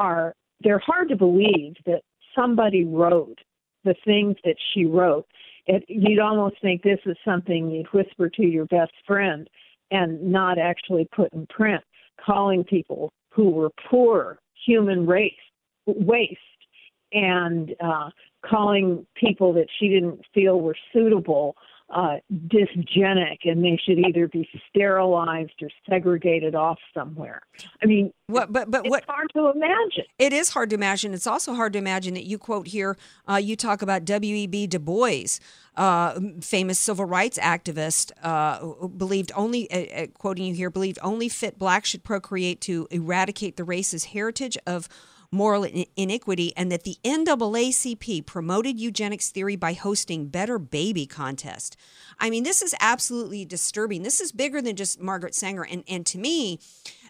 [0.01, 2.03] are they're hard to believe that
[2.35, 3.39] somebody wrote
[3.85, 5.27] the things that she wrote.
[5.67, 9.49] It, you'd almost think this is something you'd whisper to your best friend
[9.91, 11.83] and not actually put in print,
[12.25, 15.33] calling people who were poor human race
[15.87, 16.39] waste
[17.13, 18.11] and uh,
[18.45, 21.57] calling people that she didn't feel were suitable
[21.93, 22.17] uh,
[22.49, 27.43] dysgenic and they should either be sterilized or segregated off somewhere.
[27.83, 28.51] I mean, what?
[28.51, 29.05] But but it's what?
[29.07, 30.05] Hard to imagine.
[30.19, 31.13] It is hard to imagine.
[31.13, 32.97] It's also hard to imagine that you quote here.
[33.29, 34.35] Uh, you talk about W.
[34.35, 34.47] E.
[34.47, 34.67] B.
[34.67, 35.39] Du Bois,
[35.77, 41.29] uh, famous civil rights activist, uh, believed only uh, uh, quoting you here believed only
[41.29, 44.89] fit blacks should procreate to eradicate the race's heritage of
[45.33, 45.67] moral
[45.97, 51.77] iniquity, and that the NAACP promoted eugenics theory by hosting Better Baby contest.
[52.21, 54.03] I mean, this is absolutely disturbing.
[54.03, 56.61] This is bigger than just Margaret Sanger, and and to me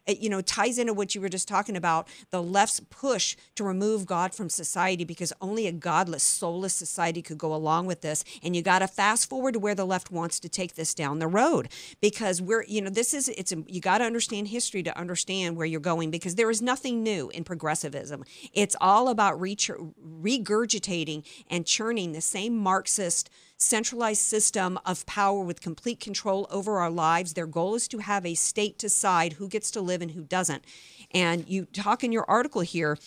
[0.06, 4.06] you know, ties into what you were just talking about the left's push to remove
[4.06, 8.24] God from society because only a godless, soulless society could go along with this.
[8.42, 11.18] And you got to fast forward to where the left wants to take this down
[11.18, 11.68] the road
[12.00, 15.66] because we're, you know, this is, it's, you got to understand history to understand where
[15.66, 18.24] you're going because there is nothing new in progressivism.
[18.52, 23.30] It's all about re- regurgitating and churning the same Marxist
[23.62, 27.34] centralized system of power with complete control over our lives.
[27.34, 30.64] Their goal is to have a state decide who gets to live and who doesn't.
[31.12, 32.98] And you talk in your article here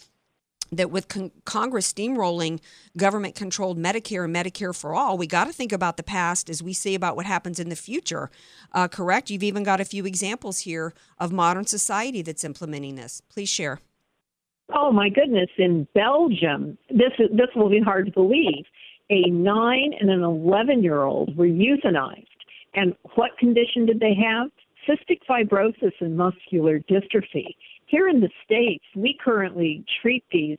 [0.72, 2.60] that with con- Congress steamrolling
[2.98, 6.64] government controlled Medicare and Medicare for all, we got to think about the past as
[6.64, 8.30] we see about what happens in the future.
[8.72, 9.30] Uh, correct?
[9.30, 13.22] You've even got a few examples here of modern society that's implementing this.
[13.30, 13.80] Please share.
[14.74, 15.50] Oh my goodness!
[15.60, 18.66] In Belgium, this is, this will be hard to believe
[19.10, 22.26] a nine and an 11 year old were euthanized.
[22.74, 24.50] And what condition did they have?
[24.88, 27.56] Cystic fibrosis and muscular dystrophy.
[27.88, 30.58] Here in the States, we currently treat these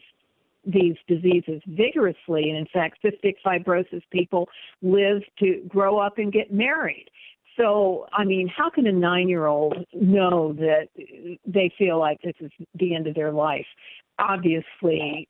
[0.66, 2.50] these diseases vigorously.
[2.50, 4.48] And in fact, cystic fibrosis people
[4.82, 7.06] live to grow up and get married.
[7.56, 10.88] So, I mean, how can a nine year old know that
[11.46, 13.66] they feel like this is the end of their life?
[14.18, 15.28] Obviously,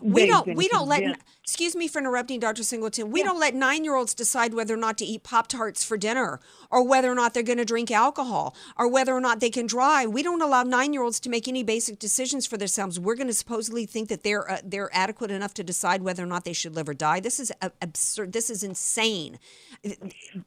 [0.00, 3.26] we don't we don't let excuse me for interrupting dr singleton we yeah.
[3.26, 6.40] don't let nine year olds decide whether or not to eat pop tarts for dinner
[6.70, 9.66] or whether or not they're going to drink alcohol or whether or not they can
[9.66, 10.10] drive.
[10.10, 12.98] We don't allow nine year olds to make any basic decisions for themselves.
[12.98, 16.26] We're going to supposedly think that they're uh, they're adequate enough to decide whether or
[16.26, 17.20] not they should live or die.
[17.20, 19.38] This is absurd this is insane.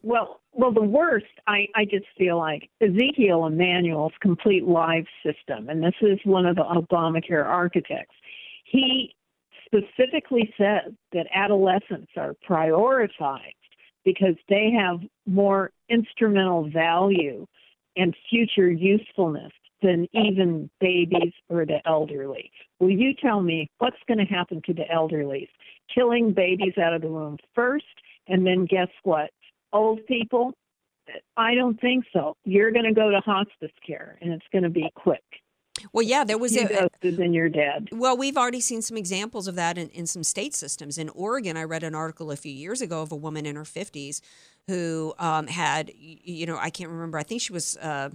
[0.02, 5.84] Well well the worst i i just feel like ezekiel emanuel's complete life system and
[5.84, 8.16] this is one of the obamacare architects.
[8.64, 9.16] He
[9.76, 13.54] specifically said that adolescents are prioritized
[14.04, 17.46] because they have more instrumental value
[17.98, 22.52] and future usefulness than even babies or the elderly.
[22.80, 25.50] Will you tell me what's going to happen to the elderly?
[25.94, 27.86] Killing babies out of the womb first,
[28.28, 29.30] and then guess what?
[29.74, 30.54] Old people?
[31.38, 32.36] I don't think so.
[32.46, 35.24] You're going to go to hospice care, and it's going to be quick.
[35.92, 36.90] Well, yeah, there was you a.
[37.02, 37.90] Then you're dead.
[37.92, 40.98] Well, we've already seen some examples of that in, in some state systems.
[40.98, 43.64] In Oregon, I read an article a few years ago of a woman in her
[43.64, 44.22] 50s
[44.68, 47.78] who um, had, you know, I can't remember, I think she was.
[47.78, 48.10] Uh,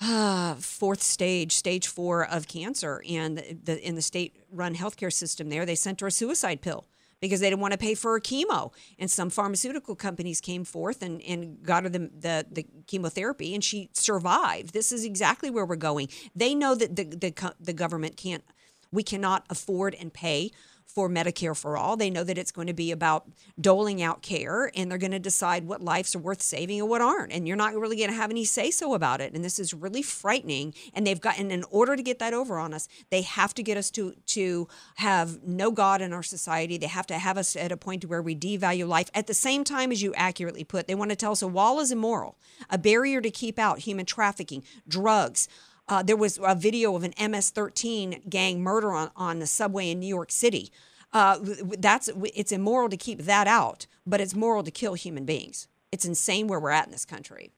[0.00, 5.48] uh, fourth stage, stage four of cancer, and the, the in the state-run healthcare system
[5.48, 6.84] there, they sent her a suicide pill
[7.24, 8.72] because they didn't want to pay for her chemo.
[8.98, 13.64] And some pharmaceutical companies came forth and, and got her the, the, the chemotherapy, and
[13.64, 14.74] she survived.
[14.74, 16.08] This is exactly where we're going.
[16.36, 18.44] They know that the, the, the government can't,
[18.92, 20.50] we cannot afford and pay
[20.94, 21.96] for Medicare for all.
[21.96, 23.26] They know that it's going to be about
[23.60, 27.00] doling out care and they're going to decide what lives are worth saving and what
[27.00, 27.32] aren't.
[27.32, 29.34] And you're not really going to have any say so about it.
[29.34, 30.72] And this is really frightening.
[30.94, 33.76] And they've gotten, in order to get that over on us, they have to get
[33.76, 36.78] us to, to have no God in our society.
[36.78, 39.10] They have to have us at a point where we devalue life.
[39.14, 41.80] At the same time, as you accurately put, they want to tell us a wall
[41.80, 42.38] is immoral,
[42.70, 45.48] a barrier to keep out human trafficking, drugs.
[45.88, 50.00] Uh, there was a video of an MS-13 gang murder on, on the subway in
[50.00, 50.70] New York City.
[51.12, 51.38] Uh,
[51.78, 55.68] that's it's immoral to keep that out, but it's moral to kill human beings.
[55.92, 57.52] It's insane where we're at in this country.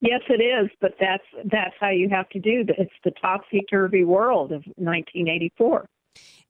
[0.00, 2.64] Yes, it is, but that's that's how you have to do.
[2.68, 2.74] It.
[2.76, 5.88] It's the topsy turvy world of 1984.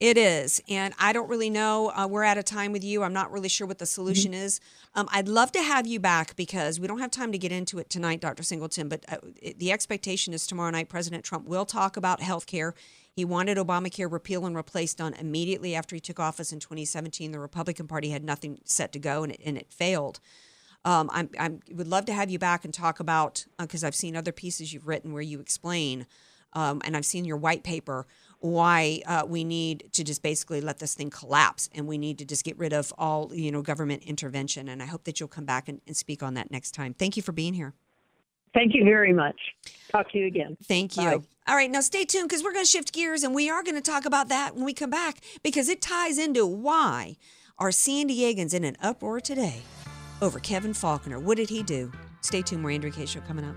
[0.00, 0.60] It is.
[0.68, 1.92] And I don't really know.
[1.94, 3.04] Uh, we're out of time with you.
[3.04, 4.42] I'm not really sure what the solution mm-hmm.
[4.42, 4.60] is.
[4.96, 7.78] Um, I'd love to have you back because we don't have time to get into
[7.78, 8.42] it tonight, Dr.
[8.42, 8.88] Singleton.
[8.88, 12.74] But uh, it, the expectation is tomorrow night, President Trump will talk about health care.
[13.12, 17.30] He wanted Obamacare repealed and replaced on immediately after he took office in 2017.
[17.30, 20.18] The Republican Party had nothing set to go, and it, and it failed.
[20.84, 23.94] Um, I'm, I'm would love to have you back and talk about because uh, I've
[23.94, 26.06] seen other pieces you've written where you explain,
[26.54, 28.06] um, and I've seen your white paper
[28.42, 32.24] why uh, we need to just basically let this thing collapse and we need to
[32.24, 35.44] just get rid of all you know government intervention and i hope that you'll come
[35.44, 36.94] back and, and speak on that next time.
[36.94, 37.72] Thank you for being here.
[38.54, 39.36] Thank you very much.
[39.90, 40.56] Talk to you again.
[40.64, 41.02] Thank you.
[41.02, 41.18] Bye.
[41.48, 43.76] all right now stay tuned because we're going to shift gears and we are going
[43.76, 47.16] to talk about that when we come back because it ties into why
[47.58, 49.62] are san diegans in an uproar today
[50.20, 51.90] over kevin faulconer what did he do?
[52.20, 53.56] Stay tuned more andrea Kaye show coming up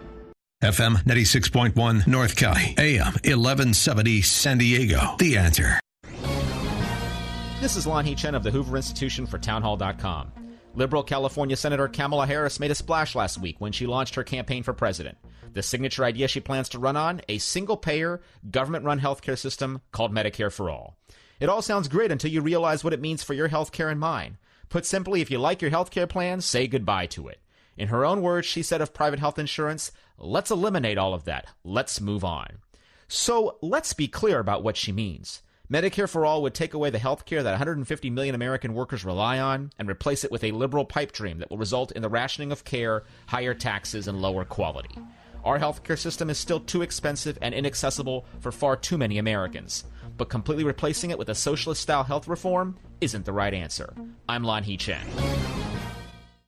[0.61, 5.15] FM 96.1 North County, AM 1170 San Diego.
[5.17, 5.79] The answer.
[7.59, 10.31] This is Lanhee Chen of the Hoover Institution for Townhall.com.
[10.75, 14.61] Liberal California Senator Kamala Harris made a splash last week when she launched her campaign
[14.61, 15.17] for president.
[15.53, 18.21] The signature idea she plans to run on a single payer,
[18.51, 20.95] government run healthcare system called Medicare for All.
[21.39, 24.37] It all sounds great until you realize what it means for your healthcare and mine.
[24.69, 27.39] Put simply, if you like your healthcare plan, say goodbye to it.
[27.77, 31.47] In her own words, she said of private health insurance, let's eliminate all of that.
[31.63, 32.59] Let's move on.
[33.07, 35.41] So let's be clear about what she means.
[35.71, 39.39] Medicare for All would take away the health care that 150 million American workers rely
[39.39, 42.51] on and replace it with a liberal pipe dream that will result in the rationing
[42.51, 44.97] of care, higher taxes, and lower quality.
[45.45, 49.85] Our healthcare system is still too expensive and inaccessible for far too many Americans.
[50.17, 53.93] But completely replacing it with a socialist style health reform isn't the right answer.
[54.27, 55.07] I'm Lon Lanhee Chen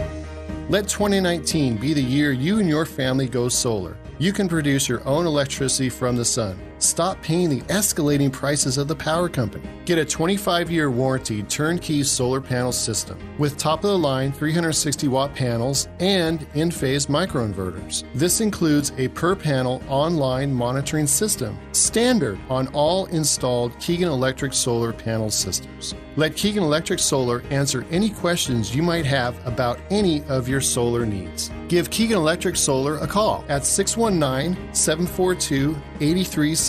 [0.69, 3.95] Let 2019 be the year you and your family go solar.
[4.17, 6.57] You can produce your own electricity from the sun.
[6.83, 9.69] Stop paying the escalating prices of the power company.
[9.85, 15.07] Get a 25 year warranty turnkey solar panel system with top of the line 360
[15.07, 18.03] watt panels and Enphase microinverters.
[18.13, 24.91] This includes a per panel online monitoring system, standard on all installed Keegan Electric solar
[24.91, 25.95] panel systems.
[26.15, 31.07] Let Keegan Electric Solar answer any questions you might have about any of your solar
[31.07, 31.49] needs.
[31.69, 35.75] Give Keegan Electric Solar a call at 619 742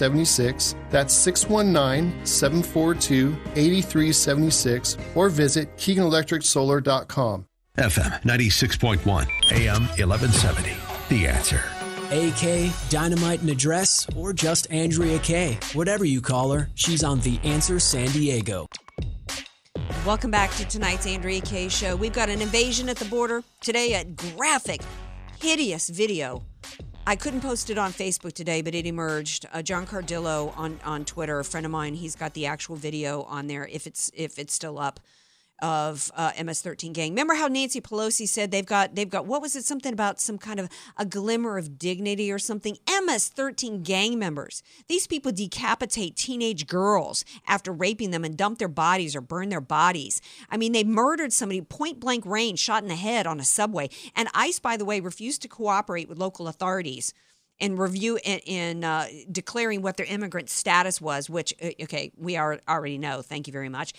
[0.05, 0.75] 8376.
[0.91, 7.47] That's 619 742 8376 or visit KeeganElectricSolar.com.
[7.79, 9.03] FM 96.1,
[9.53, 10.71] AM 1170.
[11.09, 11.65] The answer.
[12.13, 15.59] AK, Dynamite and Address, or just Andrea Kaye.
[15.73, 18.69] Whatever you call her, she's on The Answer San Diego.
[20.07, 21.97] Welcome back to tonight's Andrea Kaye show.
[21.97, 24.83] We've got an invasion at the border today, a graphic,
[25.41, 26.45] hideous video.
[27.07, 29.45] I couldn't post it on Facebook today, but it emerged.
[29.53, 33.25] Uh, John Cardillo on on Twitter, a friend of mine, he's got the actual video
[33.25, 35.01] on there if it's if it's still up
[35.65, 37.13] of uh, MS-13 gang.
[37.13, 40.37] Remember how Nancy Pelosi said they've got they've got what was it something about some
[40.37, 42.77] kind of a glimmer of dignity or something?
[42.87, 44.63] MS-13 gang members.
[44.89, 49.63] These people decapitate teenage girls after raping them and dump their bodies or burn their
[49.63, 50.21] bodies.
[50.51, 53.89] I mean, they murdered somebody point blank range, shot in the head on a subway.
[54.15, 57.15] And ICE, by the way, refused to cooperate with local authorities
[57.61, 62.37] and review in, in uh, declaring what their immigrant status was, which uh, okay, we
[62.37, 63.23] are, already know.
[63.23, 63.93] Thank you very much.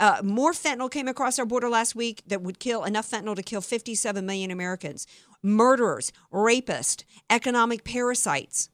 [0.00, 3.42] Uh, more fentanyl came across our border last week that would kill enough fentanyl to
[3.42, 5.06] kill 57 million Americans.
[5.42, 8.70] Murderers, rapists, economic parasites.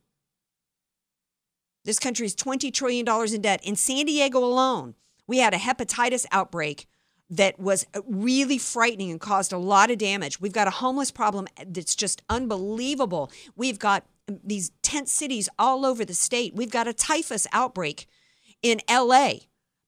[1.84, 3.60] This country is $20 trillion in debt.
[3.64, 4.94] In San Diego alone,
[5.26, 6.86] we had a hepatitis outbreak
[7.28, 10.40] that was really frightening and caused a lot of damage.
[10.40, 13.32] We've got a homeless problem that's just unbelievable.
[13.56, 14.06] We've got
[14.44, 16.54] these tent cities all over the state.
[16.54, 18.06] We've got a typhus outbreak
[18.62, 19.38] in LA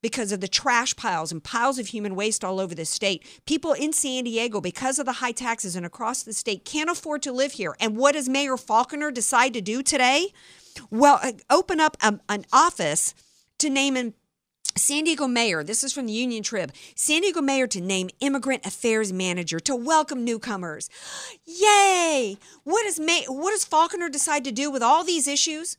[0.02, 3.24] because of the trash piles and piles of human waste all over the state.
[3.46, 7.22] People in San Diego, because of the high taxes and across the state, can't afford
[7.22, 7.74] to live here.
[7.80, 10.32] And what does Mayor Faulconer decide to do today?
[10.90, 13.14] Well, uh, open up a, an office
[13.58, 14.14] to name an
[14.76, 18.64] San Diego mayor, this is from the Union Trib, San Diego mayor to name immigrant
[18.64, 20.88] affairs manager to welcome newcomers.
[21.44, 22.38] Yay!
[22.62, 25.78] What does May, what does Faulconer decide to do with all these issues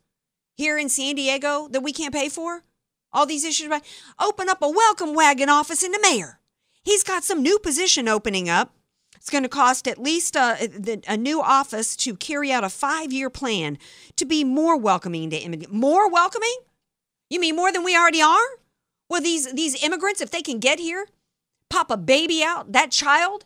[0.56, 2.64] here in San Diego that we can't pay for?
[3.12, 3.72] All these issues
[4.20, 6.40] open up a welcome wagon office in the mayor.
[6.84, 8.74] He's got some new position opening up.
[9.16, 12.64] It's going to cost at least uh, uh, a, a new office to carry out
[12.64, 13.78] a five year plan
[14.16, 15.74] to be more welcoming to immigrants.
[15.74, 16.56] More welcoming?
[17.30, 18.48] You mean more than we already are?
[19.10, 21.08] Well, these these immigrants, if they can get here,
[21.70, 23.46] pop a baby out, that child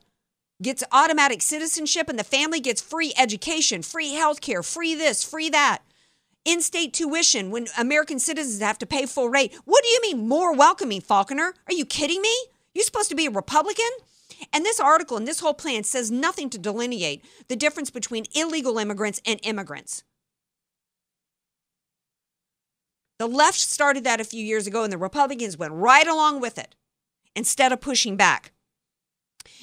[0.61, 5.49] gets automatic citizenship, and the family gets free education, free health care, free this, free
[5.49, 5.79] that,
[6.45, 9.53] in-state tuition when American citizens have to pay full rate.
[9.65, 11.53] What do you mean more welcoming, Faulconer?
[11.67, 12.35] Are you kidding me?
[12.73, 13.89] You're supposed to be a Republican?
[14.51, 18.77] And this article and this whole plan says nothing to delineate the difference between illegal
[18.77, 20.03] immigrants and immigrants.
[23.19, 26.57] The left started that a few years ago, and the Republicans went right along with
[26.57, 26.75] it
[27.35, 28.51] instead of pushing back.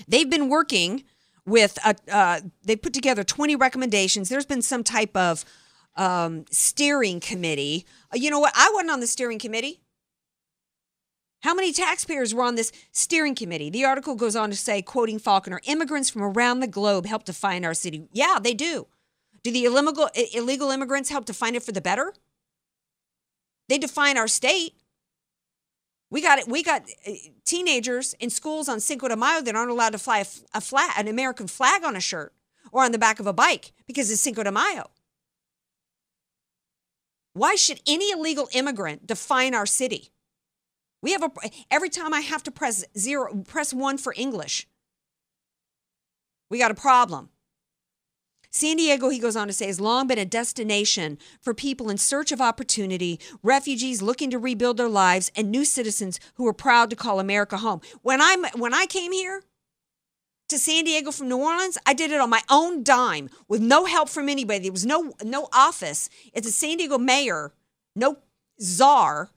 [0.09, 1.05] They've been working
[1.45, 4.29] with, a, uh, they put together 20 recommendations.
[4.29, 5.45] There's been some type of
[6.01, 7.85] um, steering committee.
[8.13, 8.55] Uh, you know what?
[8.57, 9.81] I wasn't on the steering committee.
[11.43, 13.71] How many taxpayers were on this steering committee?
[13.71, 17.65] The article goes on to say, quoting Faulconer, immigrants from around the globe help define
[17.65, 18.09] our city.
[18.13, 18.87] Yeah, they do.
[19.43, 22.15] Do the illegal, illegal immigrants help define it for the better?
[23.69, 24.75] They define our state.
[26.11, 26.49] We got it.
[26.49, 27.13] We got uh,
[27.45, 30.25] teenagers in schools on Cinco de Mayo that aren't allowed to fly
[30.55, 30.63] a, a
[30.99, 32.35] an American flag on a shirt
[32.73, 34.91] or on the back of a bike because it's Cinco de Mayo.
[37.41, 40.11] Why should any illegal immigrant define our city?
[41.01, 41.31] We have a
[41.71, 44.69] every time I have to press zero, press one for English.
[46.51, 47.31] We got a problem.
[48.51, 51.97] San Diego, he goes on to say, has long been a destination for people in
[51.97, 56.91] search of opportunity, refugees looking to rebuild their lives, and new citizens who are proud
[56.91, 57.81] to call America home.
[58.03, 59.45] When I'm when I came here
[60.51, 63.87] to San Diego from New Orleans, I did it on my own dime with no
[63.87, 64.61] help from anybody.
[64.61, 66.11] There was no no office.
[66.33, 67.53] It's a San Diego mayor,
[67.97, 68.19] no
[68.61, 69.31] czar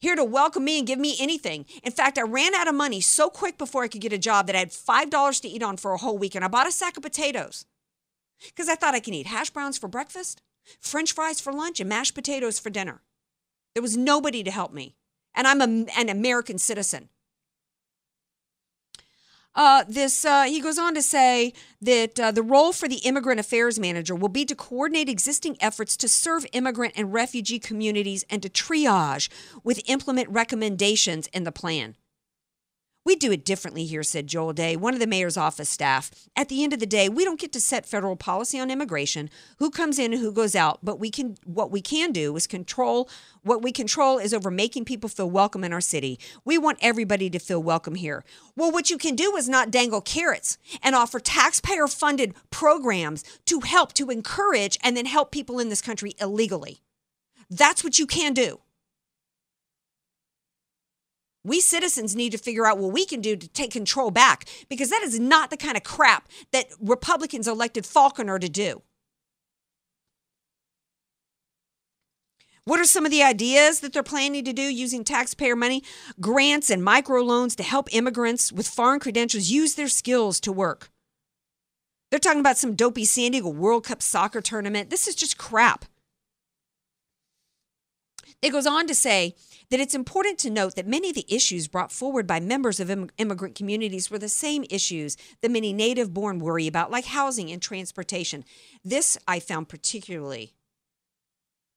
[0.00, 1.66] here to welcome me and give me anything.
[1.82, 4.46] In fact, I ran out of money so quick before I could get a job
[4.46, 6.72] that I had $5 to eat on for a whole week, and I bought a
[6.72, 7.66] sack of potatoes
[8.46, 10.42] because I thought I can eat hash browns for breakfast,
[10.80, 13.02] french fries for lunch, and mashed potatoes for dinner.
[13.74, 14.96] There was nobody to help me,
[15.34, 17.10] and I'm a, an American citizen.
[19.54, 23.40] Uh, this uh, he goes on to say that uh, the role for the immigrant
[23.40, 28.42] affairs manager will be to coordinate existing efforts to serve immigrant and refugee communities and
[28.42, 29.28] to triage
[29.64, 31.96] with implement recommendations in the plan.
[33.10, 36.12] We do it differently here, said Joel Day, one of the mayor's office staff.
[36.36, 39.30] At the end of the day, we don't get to set federal policy on immigration,
[39.58, 42.46] who comes in and who goes out, but we can what we can do is
[42.46, 43.10] control
[43.42, 46.20] what we control is over making people feel welcome in our city.
[46.44, 48.24] We want everybody to feel welcome here.
[48.54, 53.58] Well, what you can do is not dangle carrots and offer taxpayer funded programs to
[53.58, 56.80] help to encourage and then help people in this country illegally.
[57.50, 58.60] That's what you can do.
[61.42, 64.90] We citizens need to figure out what we can do to take control back because
[64.90, 68.82] that is not the kind of crap that Republicans elected Faulconer to do.
[72.64, 75.82] What are some of the ideas that they're planning to do using taxpayer money?
[76.20, 80.90] Grants and microloans to help immigrants with foreign credentials use their skills to work.
[82.10, 84.90] They're talking about some dopey San Diego World Cup soccer tournament.
[84.90, 85.86] This is just crap.
[88.42, 89.34] It goes on to say
[89.70, 92.90] that it's important to note that many of the issues brought forward by members of
[92.90, 97.50] Im- immigrant communities were the same issues that many native born worry about, like housing
[97.50, 98.44] and transportation.
[98.84, 100.54] This I found particularly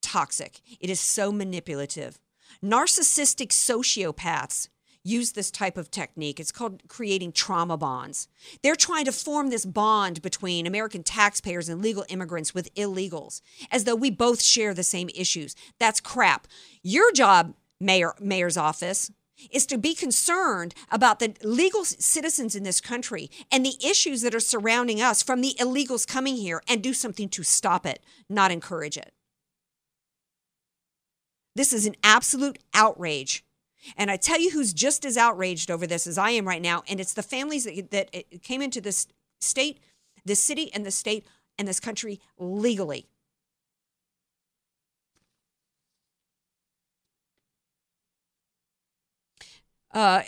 [0.01, 0.62] toxic.
[0.80, 2.20] It is so manipulative.
[2.64, 4.70] Narcissistic sociopaths
[5.04, 6.39] use this type of technique.
[6.39, 8.28] It's called creating trauma bonds.
[8.62, 13.84] They're trying to form this bond between American taxpayers and legal immigrants with illegals, as
[13.84, 15.56] though we both share the same issues.
[15.80, 16.47] That's crap.
[16.82, 19.12] Your job, mayor, mayor's office,
[19.51, 24.36] is to be concerned about the legal citizens in this country and the issues that
[24.36, 28.51] are surrounding us from the illegals coming here and do something to stop it, not
[28.51, 29.12] encourage it.
[31.56, 33.43] This is an absolute outrage
[33.97, 36.84] and I tell you who's just as outraged over this as I am right now,
[36.88, 39.07] and it's the families that, that came into this
[39.41, 39.79] state,
[40.25, 41.25] this city, and the state
[41.57, 43.07] and this country legally.
[49.93, 50.23] Uh,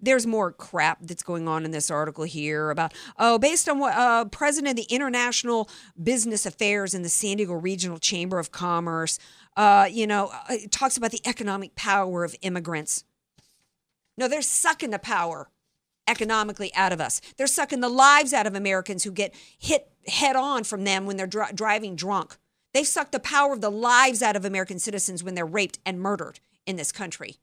[0.00, 3.94] there's more crap that's going on in this article here about oh based on what
[3.94, 5.68] uh, president of the international
[6.00, 9.18] business affairs in the san diego regional chamber of commerce
[9.56, 13.04] uh, you know uh, it talks about the economic power of immigrants.
[14.16, 15.50] No they're sucking the power
[16.06, 17.20] economically out of us.
[17.36, 21.16] They're sucking the lives out of americans who get hit head on from them when
[21.16, 22.36] they're dri- driving drunk.
[22.72, 26.00] They've sucked the power of the lives out of american citizens when they're raped and
[26.00, 27.36] murdered in this country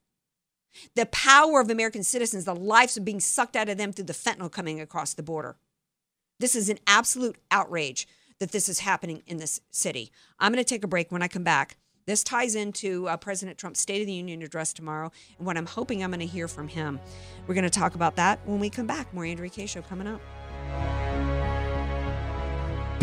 [0.96, 4.52] the power of American citizens, the lives being sucked out of them through the fentanyl
[4.52, 5.56] coming across the border.
[6.40, 8.08] This is an absolute outrage
[8.40, 10.12] that this is happening in this city.
[10.40, 11.78] I'm going to take a break when I come back.
[12.06, 15.66] This ties into uh, President Trump's State of the Union address tomorrow and what I'm
[15.66, 17.00] hoping I'm going to hear from him.
[17.48, 19.12] We're going to talk about that when we come back.
[19.14, 20.22] More Andrea Kaye Show coming up.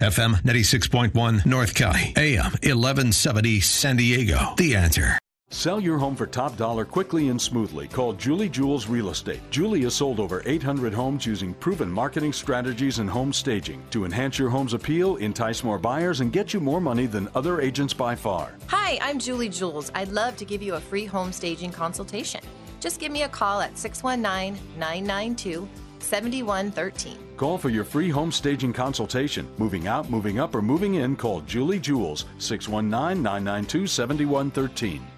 [0.00, 4.54] FM 96.1 North County, AM 1170 San Diego.
[4.56, 5.18] The answer.
[5.50, 7.88] Sell your home for top dollar quickly and smoothly.
[7.88, 9.40] Call Julie Jules Real Estate.
[9.50, 14.38] Julie has sold over 800 homes using proven marketing strategies and home staging to enhance
[14.38, 18.14] your home's appeal, entice more buyers, and get you more money than other agents by
[18.14, 18.52] far.
[18.68, 19.90] Hi, I'm Julie Jules.
[19.96, 22.40] I'd love to give you a free home staging consultation.
[22.78, 25.68] Just give me a call at 619 992
[26.02, 27.18] 7113.
[27.36, 29.48] Call for your free home staging consultation.
[29.58, 35.17] Moving out, moving up, or moving in, call Julie Jules, 619 992 7113.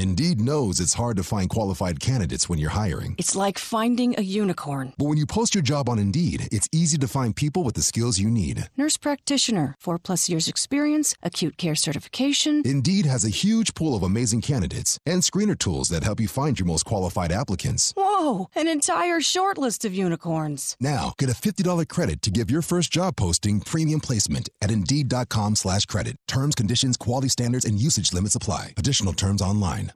[0.00, 3.14] Indeed knows it's hard to find qualified candidates when you're hiring.
[3.18, 4.94] It's like finding a unicorn.
[4.96, 7.82] But when you post your job on Indeed, it's easy to find people with the
[7.82, 8.70] skills you need.
[8.78, 12.62] Nurse practitioner, four plus years experience, acute care certification.
[12.64, 16.58] Indeed has a huge pool of amazing candidates and screener tools that help you find
[16.58, 17.92] your most qualified applicants.
[17.94, 20.76] Whoa, an entire short list of unicorns.
[20.80, 25.56] Now, get a $50 credit to give your first job posting premium placement at Indeed.com
[25.56, 26.16] slash credit.
[26.26, 28.72] Terms, conditions, quality standards, and usage limits apply.
[28.78, 29.89] Additional terms online.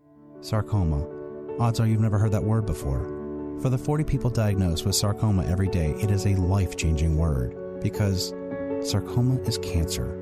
[0.44, 1.06] Sarcoma.
[1.58, 3.00] Odds are you've never heard that word before.
[3.62, 7.80] For the 40 people diagnosed with sarcoma every day, it is a life changing word
[7.80, 8.34] because
[8.82, 10.20] sarcoma is cancer.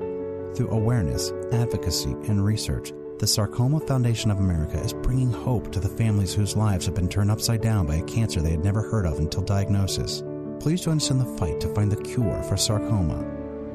[0.55, 5.89] Through awareness, advocacy, and research, the Sarcoma Foundation of America is bringing hope to the
[5.89, 9.05] families whose lives have been turned upside down by a cancer they had never heard
[9.05, 10.23] of until diagnosis.
[10.59, 13.25] Please join us in the fight to find the cure for sarcoma.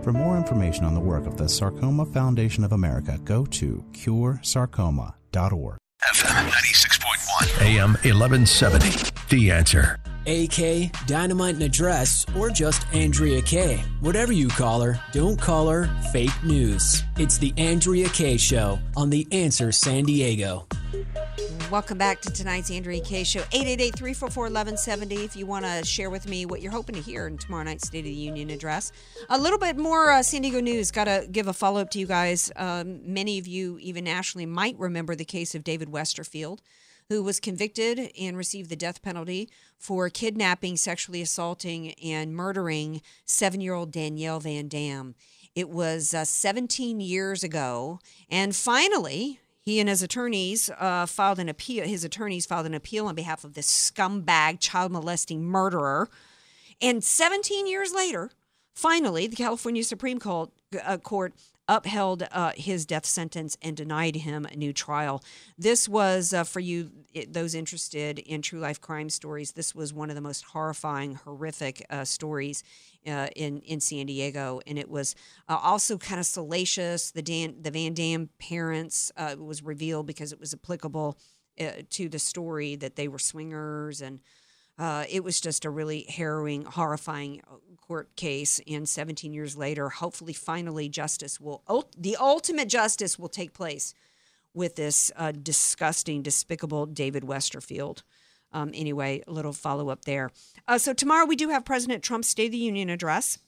[0.02, 5.78] For more information on the work of the Sarcoma Foundation of America, go to curesarcoma.org.
[6.02, 9.10] FM 96.1, AM 1170.
[9.30, 9.98] The answer.
[10.26, 13.82] AK, Dynamite and Address, or just Andrea Kaye.
[14.00, 17.02] Whatever you call her, don't call her fake news.
[17.16, 20.68] It's the Andrea Kaye Show on The Answer San Diego.
[21.70, 23.40] Welcome back to tonight's Andrea Kaye Show.
[23.40, 27.64] 888-344-1170 if you want to share with me what you're hoping to hear in tomorrow
[27.64, 28.90] night's State of the Union address.
[29.28, 30.90] A little bit more uh, San Diego news.
[30.90, 32.50] Got to give a follow-up to you guys.
[32.56, 36.60] Um, many of you, even nationally, might remember the case of David Westerfield,
[37.10, 43.92] who was convicted and received the death penalty for kidnapping, sexually assaulting, and murdering seven-year-old
[43.92, 45.14] Danielle Van Dam.
[45.54, 48.00] It was uh, 17 years ago,
[48.30, 51.86] and finally, he and his attorneys uh, filed an appeal.
[51.86, 56.08] His attorneys filed an appeal on behalf of this scumbag, child molesting murderer.
[56.80, 58.30] And 17 years later,
[58.74, 60.50] finally, the California Supreme Court,
[60.82, 61.34] uh, Court
[61.68, 65.22] upheld uh, his death sentence and denied him a new trial.
[65.58, 69.92] This was, uh, for you, it, those interested in true life crime stories, this was
[69.92, 72.64] one of the most horrifying, horrific uh, stories
[73.06, 75.14] uh, in in San Diego, and it was
[75.48, 77.10] uh, also kind of salacious.
[77.10, 81.18] The Dan, the Van Dam parents uh, was revealed because it was applicable
[81.60, 84.20] uh, to the story that they were swingers, and
[84.78, 88.60] uh, it was just a really harrowing, horrifying uh, court case.
[88.68, 91.62] And 17 years later, hopefully, finally, justice will
[91.96, 93.94] the ultimate justice will take place
[94.54, 98.02] with this disgusting, despicable David Westerfield.
[98.52, 100.30] Um, anyway, a little follow up there.
[100.66, 103.38] Uh, so tomorrow we do have President Trump's State of the Union address,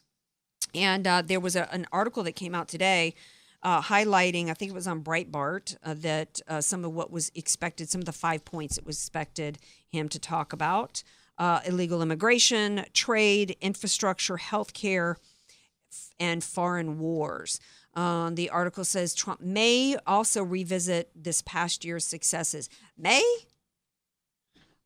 [0.74, 3.14] and uh, there was a, an article that came out today.
[3.62, 7.30] Uh, highlighting, I think it was on Breitbart, uh, that uh, some of what was
[7.34, 9.58] expected, some of the five points it was expected
[9.90, 11.02] him to talk about
[11.40, 15.16] uh, illegal immigration, trade, infrastructure, healthcare,
[16.20, 17.58] and foreign wars.
[17.94, 22.68] Um, the article says Trump may also revisit this past year's successes.
[22.96, 23.24] May?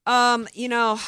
[0.07, 0.99] Um, you know,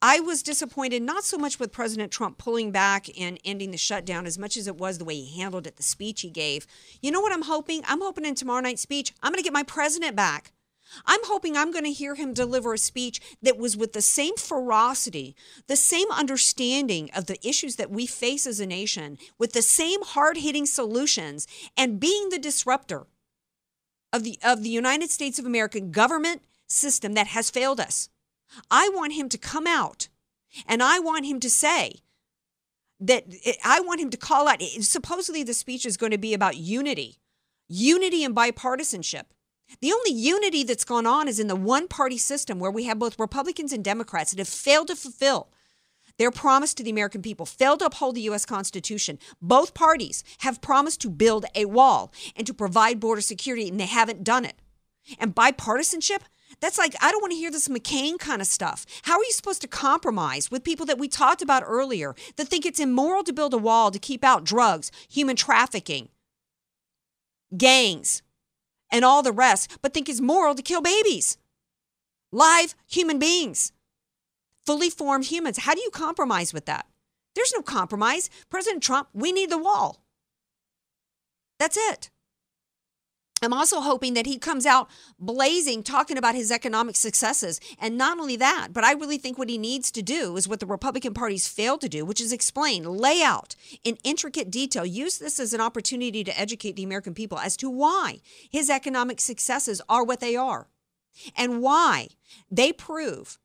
[0.00, 4.26] I was disappointed not so much with President Trump pulling back and ending the shutdown
[4.26, 6.66] as much as it was the way he handled it, the speech he gave.
[7.00, 7.82] You know what I'm hoping?
[7.86, 10.52] I'm hoping in tomorrow night's speech, I'm going to get my president back.
[11.06, 14.36] I'm hoping I'm going to hear him deliver a speech that was with the same
[14.36, 15.34] ferocity,
[15.66, 20.02] the same understanding of the issues that we face as a nation, with the same
[20.02, 23.06] hard-hitting solutions and being the disruptor
[24.12, 28.10] of the of the United States of America government system that has failed us.
[28.70, 30.08] I want him to come out
[30.66, 31.96] and I want him to say
[33.00, 33.26] that
[33.64, 34.62] I want him to call out.
[34.62, 37.18] Supposedly, the speech is going to be about unity,
[37.68, 39.24] unity and bipartisanship.
[39.80, 42.98] The only unity that's gone on is in the one party system where we have
[42.98, 45.50] both Republicans and Democrats that have failed to fulfill
[46.18, 48.44] their promise to the American people, failed to uphold the U.S.
[48.44, 49.18] Constitution.
[49.40, 53.86] Both parties have promised to build a wall and to provide border security, and they
[53.86, 54.56] haven't done it.
[55.18, 56.20] And bipartisanship,
[56.60, 58.86] that's like, I don't want to hear this McCain kind of stuff.
[59.02, 62.66] How are you supposed to compromise with people that we talked about earlier that think
[62.66, 66.08] it's immoral to build a wall to keep out drugs, human trafficking,
[67.56, 68.22] gangs,
[68.90, 71.38] and all the rest, but think it's moral to kill babies?
[72.32, 73.72] live human beings,
[74.64, 75.58] fully formed humans.
[75.58, 76.86] How do you compromise with that?
[77.34, 78.30] There's no compromise.
[78.50, 80.02] President Trump, we need the wall.
[81.58, 82.10] That's it.
[83.42, 84.88] I'm also hoping that he comes out
[85.18, 87.60] blazing, talking about his economic successes.
[87.80, 90.60] And not only that, but I really think what he needs to do is what
[90.60, 95.18] the Republican Party's failed to do, which is explain, lay out in intricate detail, use
[95.18, 98.20] this as an opportunity to educate the American people as to why
[98.50, 100.68] his economic successes are what they are
[101.36, 102.08] and why
[102.50, 103.38] they prove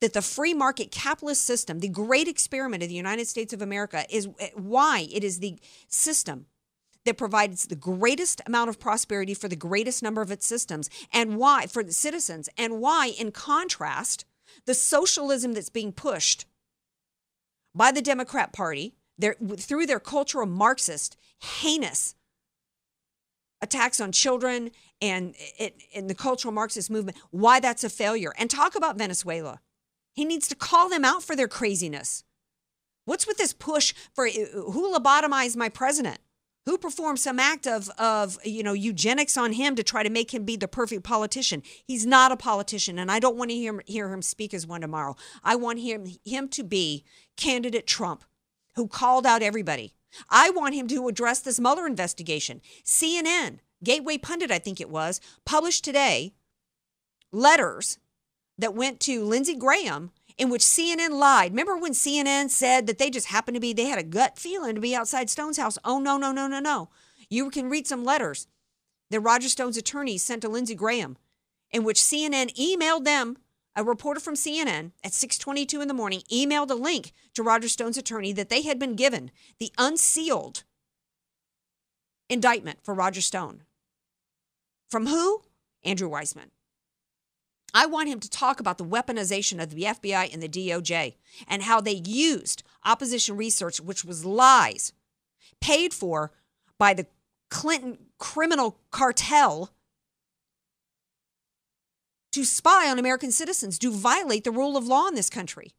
[0.00, 4.04] that the free market capitalist system, the great experiment of the United States of America,
[4.10, 6.46] is eh, why it is the system
[7.04, 11.36] that provides the greatest amount of prosperity for the greatest number of its systems and
[11.36, 14.24] why for the citizens and why in contrast
[14.66, 16.46] the socialism that's being pushed
[17.74, 22.14] by the Democrat Party their, through their cultural Marxist heinous
[23.60, 24.70] attacks on children
[25.00, 25.34] and
[25.92, 28.32] in the cultural Marxist movement, why that's a failure.
[28.38, 29.60] And talk about Venezuela.
[30.12, 32.24] He needs to call them out for their craziness.
[33.04, 36.18] What's with this push for who lobotomized my president?
[36.68, 40.34] Who performed some act of, of you know eugenics on him to try to make
[40.34, 41.62] him be the perfect politician?
[41.86, 44.82] He's not a politician, and I don't want to hear, hear him speak as one
[44.82, 45.16] tomorrow.
[45.42, 47.06] I want him him to be
[47.38, 48.22] candidate Trump,
[48.74, 49.94] who called out everybody.
[50.28, 52.60] I want him to address this Mueller investigation.
[52.84, 56.34] CNN, Gateway Pundit, I think it was, published today
[57.32, 57.96] letters
[58.58, 61.50] that went to Lindsey Graham in which CNN lied.
[61.50, 64.76] Remember when CNN said that they just happened to be, they had a gut feeling
[64.76, 65.76] to be outside Stone's house?
[65.84, 66.88] Oh, no, no, no, no, no.
[67.28, 68.46] You can read some letters
[69.10, 71.18] that Roger Stone's attorney sent to Lindsey Graham,
[71.70, 73.36] in which CNN emailed them.
[73.76, 77.96] A reporter from CNN at 6:22 in the morning emailed a link to Roger Stone's
[77.96, 79.30] attorney that they had been given
[79.60, 80.64] the unsealed
[82.28, 83.62] indictment for Roger Stone.
[84.88, 85.42] From who?
[85.84, 86.50] Andrew Weissmann.
[87.78, 91.14] I want him to talk about the weaponization of the FBI and the DOJ
[91.46, 94.92] and how they used opposition research, which was lies,
[95.60, 96.32] paid for
[96.76, 97.06] by the
[97.50, 99.70] Clinton criminal cartel
[102.32, 105.70] to spy on American citizens, to violate the rule of law in this country.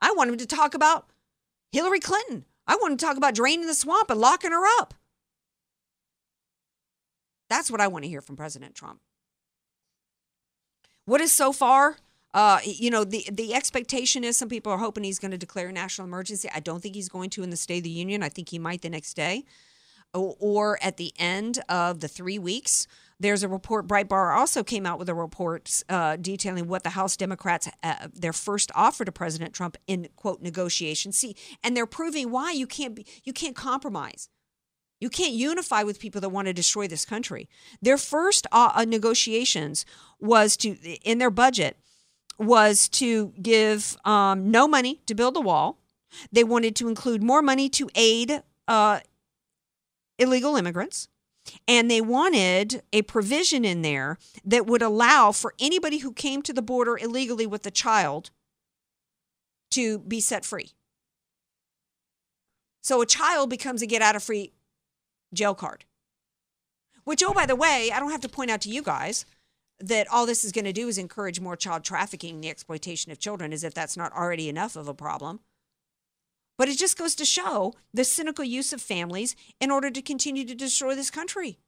[0.00, 1.06] I want him to talk about
[1.70, 2.46] Hillary Clinton.
[2.66, 4.92] I want him to talk about draining the swamp and locking her up.
[7.48, 9.00] That's what I want to hear from President Trump.
[11.04, 11.96] What is so far?
[12.34, 15.68] Uh, you know, the the expectation is some people are hoping he's going to declare
[15.68, 16.48] a national emergency.
[16.54, 18.22] I don't think he's going to in the State of the Union.
[18.22, 19.44] I think he might the next day,
[20.14, 22.86] or, at the end of the three weeks.
[23.20, 23.86] There's a report.
[23.86, 28.32] Breitbart also came out with a report uh, detailing what the House Democrats uh, their
[28.32, 31.18] first offer to President Trump in quote negotiations.
[31.18, 34.28] See, and they're proving why you can't be, you can't compromise.
[35.02, 37.48] You can't unify with people that want to destroy this country.
[37.82, 39.84] Their first uh, uh, negotiations
[40.20, 41.76] was to, in their budget,
[42.38, 45.80] was to give um, no money to build the wall.
[46.30, 49.00] They wanted to include more money to aid uh,
[50.20, 51.08] illegal immigrants.
[51.66, 56.52] And they wanted a provision in there that would allow for anybody who came to
[56.52, 58.30] the border illegally with a child
[59.72, 60.70] to be set free.
[62.82, 64.52] So a child becomes a get out of free
[65.32, 65.84] jail card.
[67.04, 69.26] Which, oh, by the way, I don't have to point out to you guys
[69.80, 73.18] that all this is going to do is encourage more child trafficking, the exploitation of
[73.18, 75.40] children, as if that's not already enough of a problem.
[76.56, 80.44] But it just goes to show the cynical use of families in order to continue
[80.44, 81.58] to destroy this country.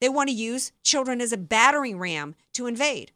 [0.00, 3.12] They want to use children as a battering ram to invade.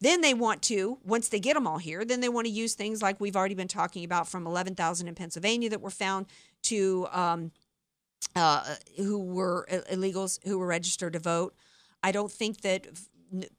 [0.00, 2.74] Then they want to, once they get them all here, then they want to use
[2.74, 6.26] things like we've already been talking about from 11,000 in Pennsylvania that were found
[6.64, 7.52] to um,
[8.34, 11.54] uh, who were illegals who were registered to vote.
[12.02, 12.86] I don't think that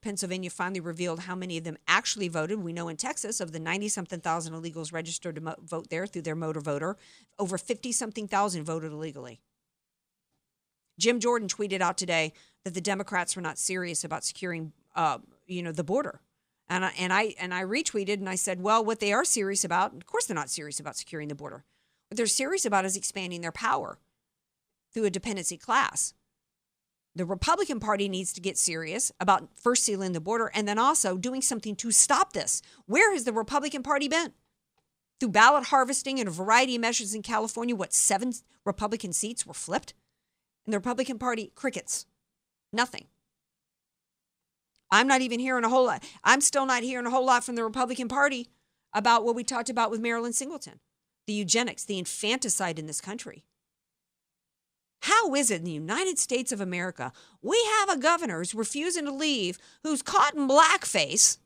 [0.00, 2.62] Pennsylvania finally revealed how many of them actually voted.
[2.62, 6.06] We know in Texas, of the 90 something thousand illegals registered to mo- vote there
[6.06, 6.96] through their motor voter,
[7.38, 9.40] over 50 something thousand voted illegally.
[10.98, 12.32] Jim Jordan tweeted out today
[12.64, 16.20] that the Democrats were not serious about securing, uh, you know, the border.
[16.68, 19.64] And I, and I and I retweeted and I said, well, what they are serious
[19.64, 21.64] about, of course, they're not serious about securing the border.
[22.08, 23.98] What they're serious about is expanding their power
[24.92, 26.14] through a dependency class.
[27.14, 31.16] The Republican Party needs to get serious about first sealing the border and then also
[31.16, 32.62] doing something to stop this.
[32.86, 34.32] Where has the Republican Party been?
[35.18, 38.32] Through ballot harvesting and a variety of measures in California, what, seven
[38.64, 39.94] Republican seats were flipped?
[40.64, 42.06] And the Republican Party, crickets.
[42.72, 43.06] Nothing.
[44.90, 46.04] I'm not even hearing a whole lot.
[46.22, 48.48] I'm still not hearing a whole lot from the Republican Party
[48.92, 50.80] about what we talked about with Marilyn Singleton
[51.26, 53.44] the eugenics, the infanticide in this country.
[55.02, 59.04] How is it in the United States of America we have a governor who's refusing
[59.04, 61.38] to leave, who's caught in blackface?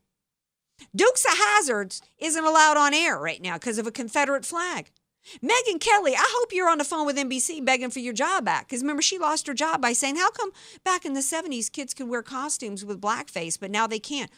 [0.95, 4.91] Dukes of Hazards isn't allowed on air right now because of a Confederate flag.
[5.43, 8.67] Megyn Kelly, I hope you're on the phone with NBC begging for your job back.
[8.67, 10.51] Because remember, she lost her job by saying, How come
[10.85, 14.31] back in the 70s kids could wear costumes with blackface, but now they can't?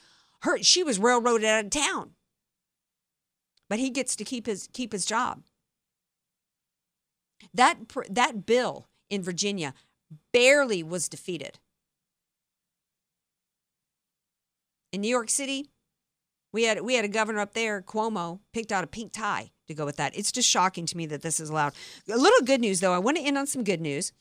[0.42, 2.10] Her, she was railroaded out of town.
[3.70, 5.42] But he gets to keep his keep his job.
[7.54, 7.78] That
[8.10, 9.74] that bill in Virginia
[10.32, 11.58] barely was defeated.
[14.92, 15.66] In New York City,
[16.52, 19.74] we had we had a governor up there, Cuomo, picked out a pink tie to
[19.74, 20.16] go with that.
[20.16, 21.72] It's just shocking to me that this is allowed.
[22.08, 22.92] A little good news, though.
[22.92, 24.12] I want to end on some good news.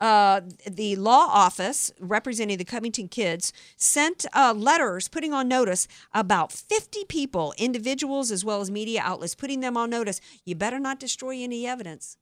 [0.00, 6.52] Uh, the law office representing the Covington kids sent uh, letters putting on notice about
[6.52, 10.20] 50 people, individuals as well as media outlets, putting them on notice.
[10.46, 12.16] You better not destroy any evidence.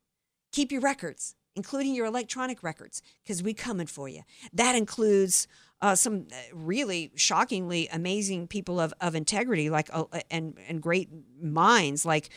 [0.50, 4.22] Keep your records, including your electronic records, because we coming for you.
[4.52, 5.46] That includes
[5.84, 11.08] uh, some really shockingly amazing people of, of integrity, like uh, and and great
[11.40, 12.30] minds, like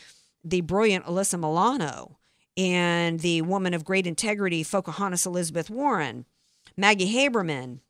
[0.44, 2.18] the brilliant Alyssa Milano
[2.56, 6.26] and the woman of great integrity, Pocahontas Elizabeth Warren,
[6.76, 7.80] Maggie Haberman.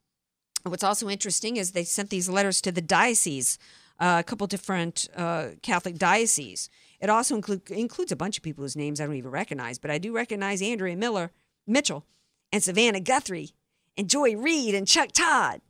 [0.65, 3.59] What's also interesting is they sent these letters to the diocese,
[3.99, 6.71] uh, a couple different uh, Catholic dioceses.
[7.03, 9.91] It also include, includes a bunch of people whose names I don't even recognize, but
[9.91, 11.33] I do recognize Andrea Miller,
[11.67, 12.07] Mitchell,
[12.53, 13.51] and Savannah Guthrie,
[13.99, 15.61] and Joy Reid, and Chuck Todd.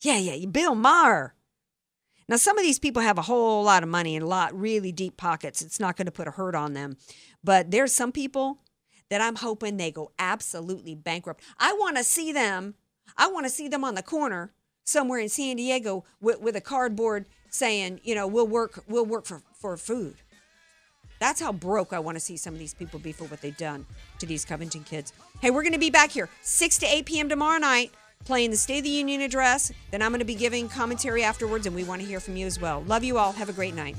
[0.00, 1.34] Yeah, yeah, Bill Maher.
[2.28, 4.92] Now, some of these people have a whole lot of money and a lot really
[4.92, 5.62] deep pockets.
[5.62, 6.96] It's not going to put a hurt on them.
[7.42, 8.58] But there's some people
[9.10, 11.42] that I'm hoping they go absolutely bankrupt.
[11.58, 12.74] I want to see them.
[13.16, 14.52] I want to see them on the corner
[14.84, 19.24] somewhere in San Diego with, with a cardboard saying, you know, we'll work, we'll work
[19.24, 20.16] for, for food.
[21.18, 23.56] That's how broke I want to see some of these people be for what they've
[23.56, 23.86] done
[24.18, 25.12] to these Covington kids.
[25.40, 27.28] Hey, we're going to be back here 6 to 8 p.m.
[27.28, 27.92] tomorrow night
[28.24, 29.72] playing the State of the Union address.
[29.90, 32.46] Then I'm going to be giving commentary afterwards, and we want to hear from you
[32.46, 32.82] as well.
[32.82, 33.32] Love you all.
[33.32, 33.96] Have a great night.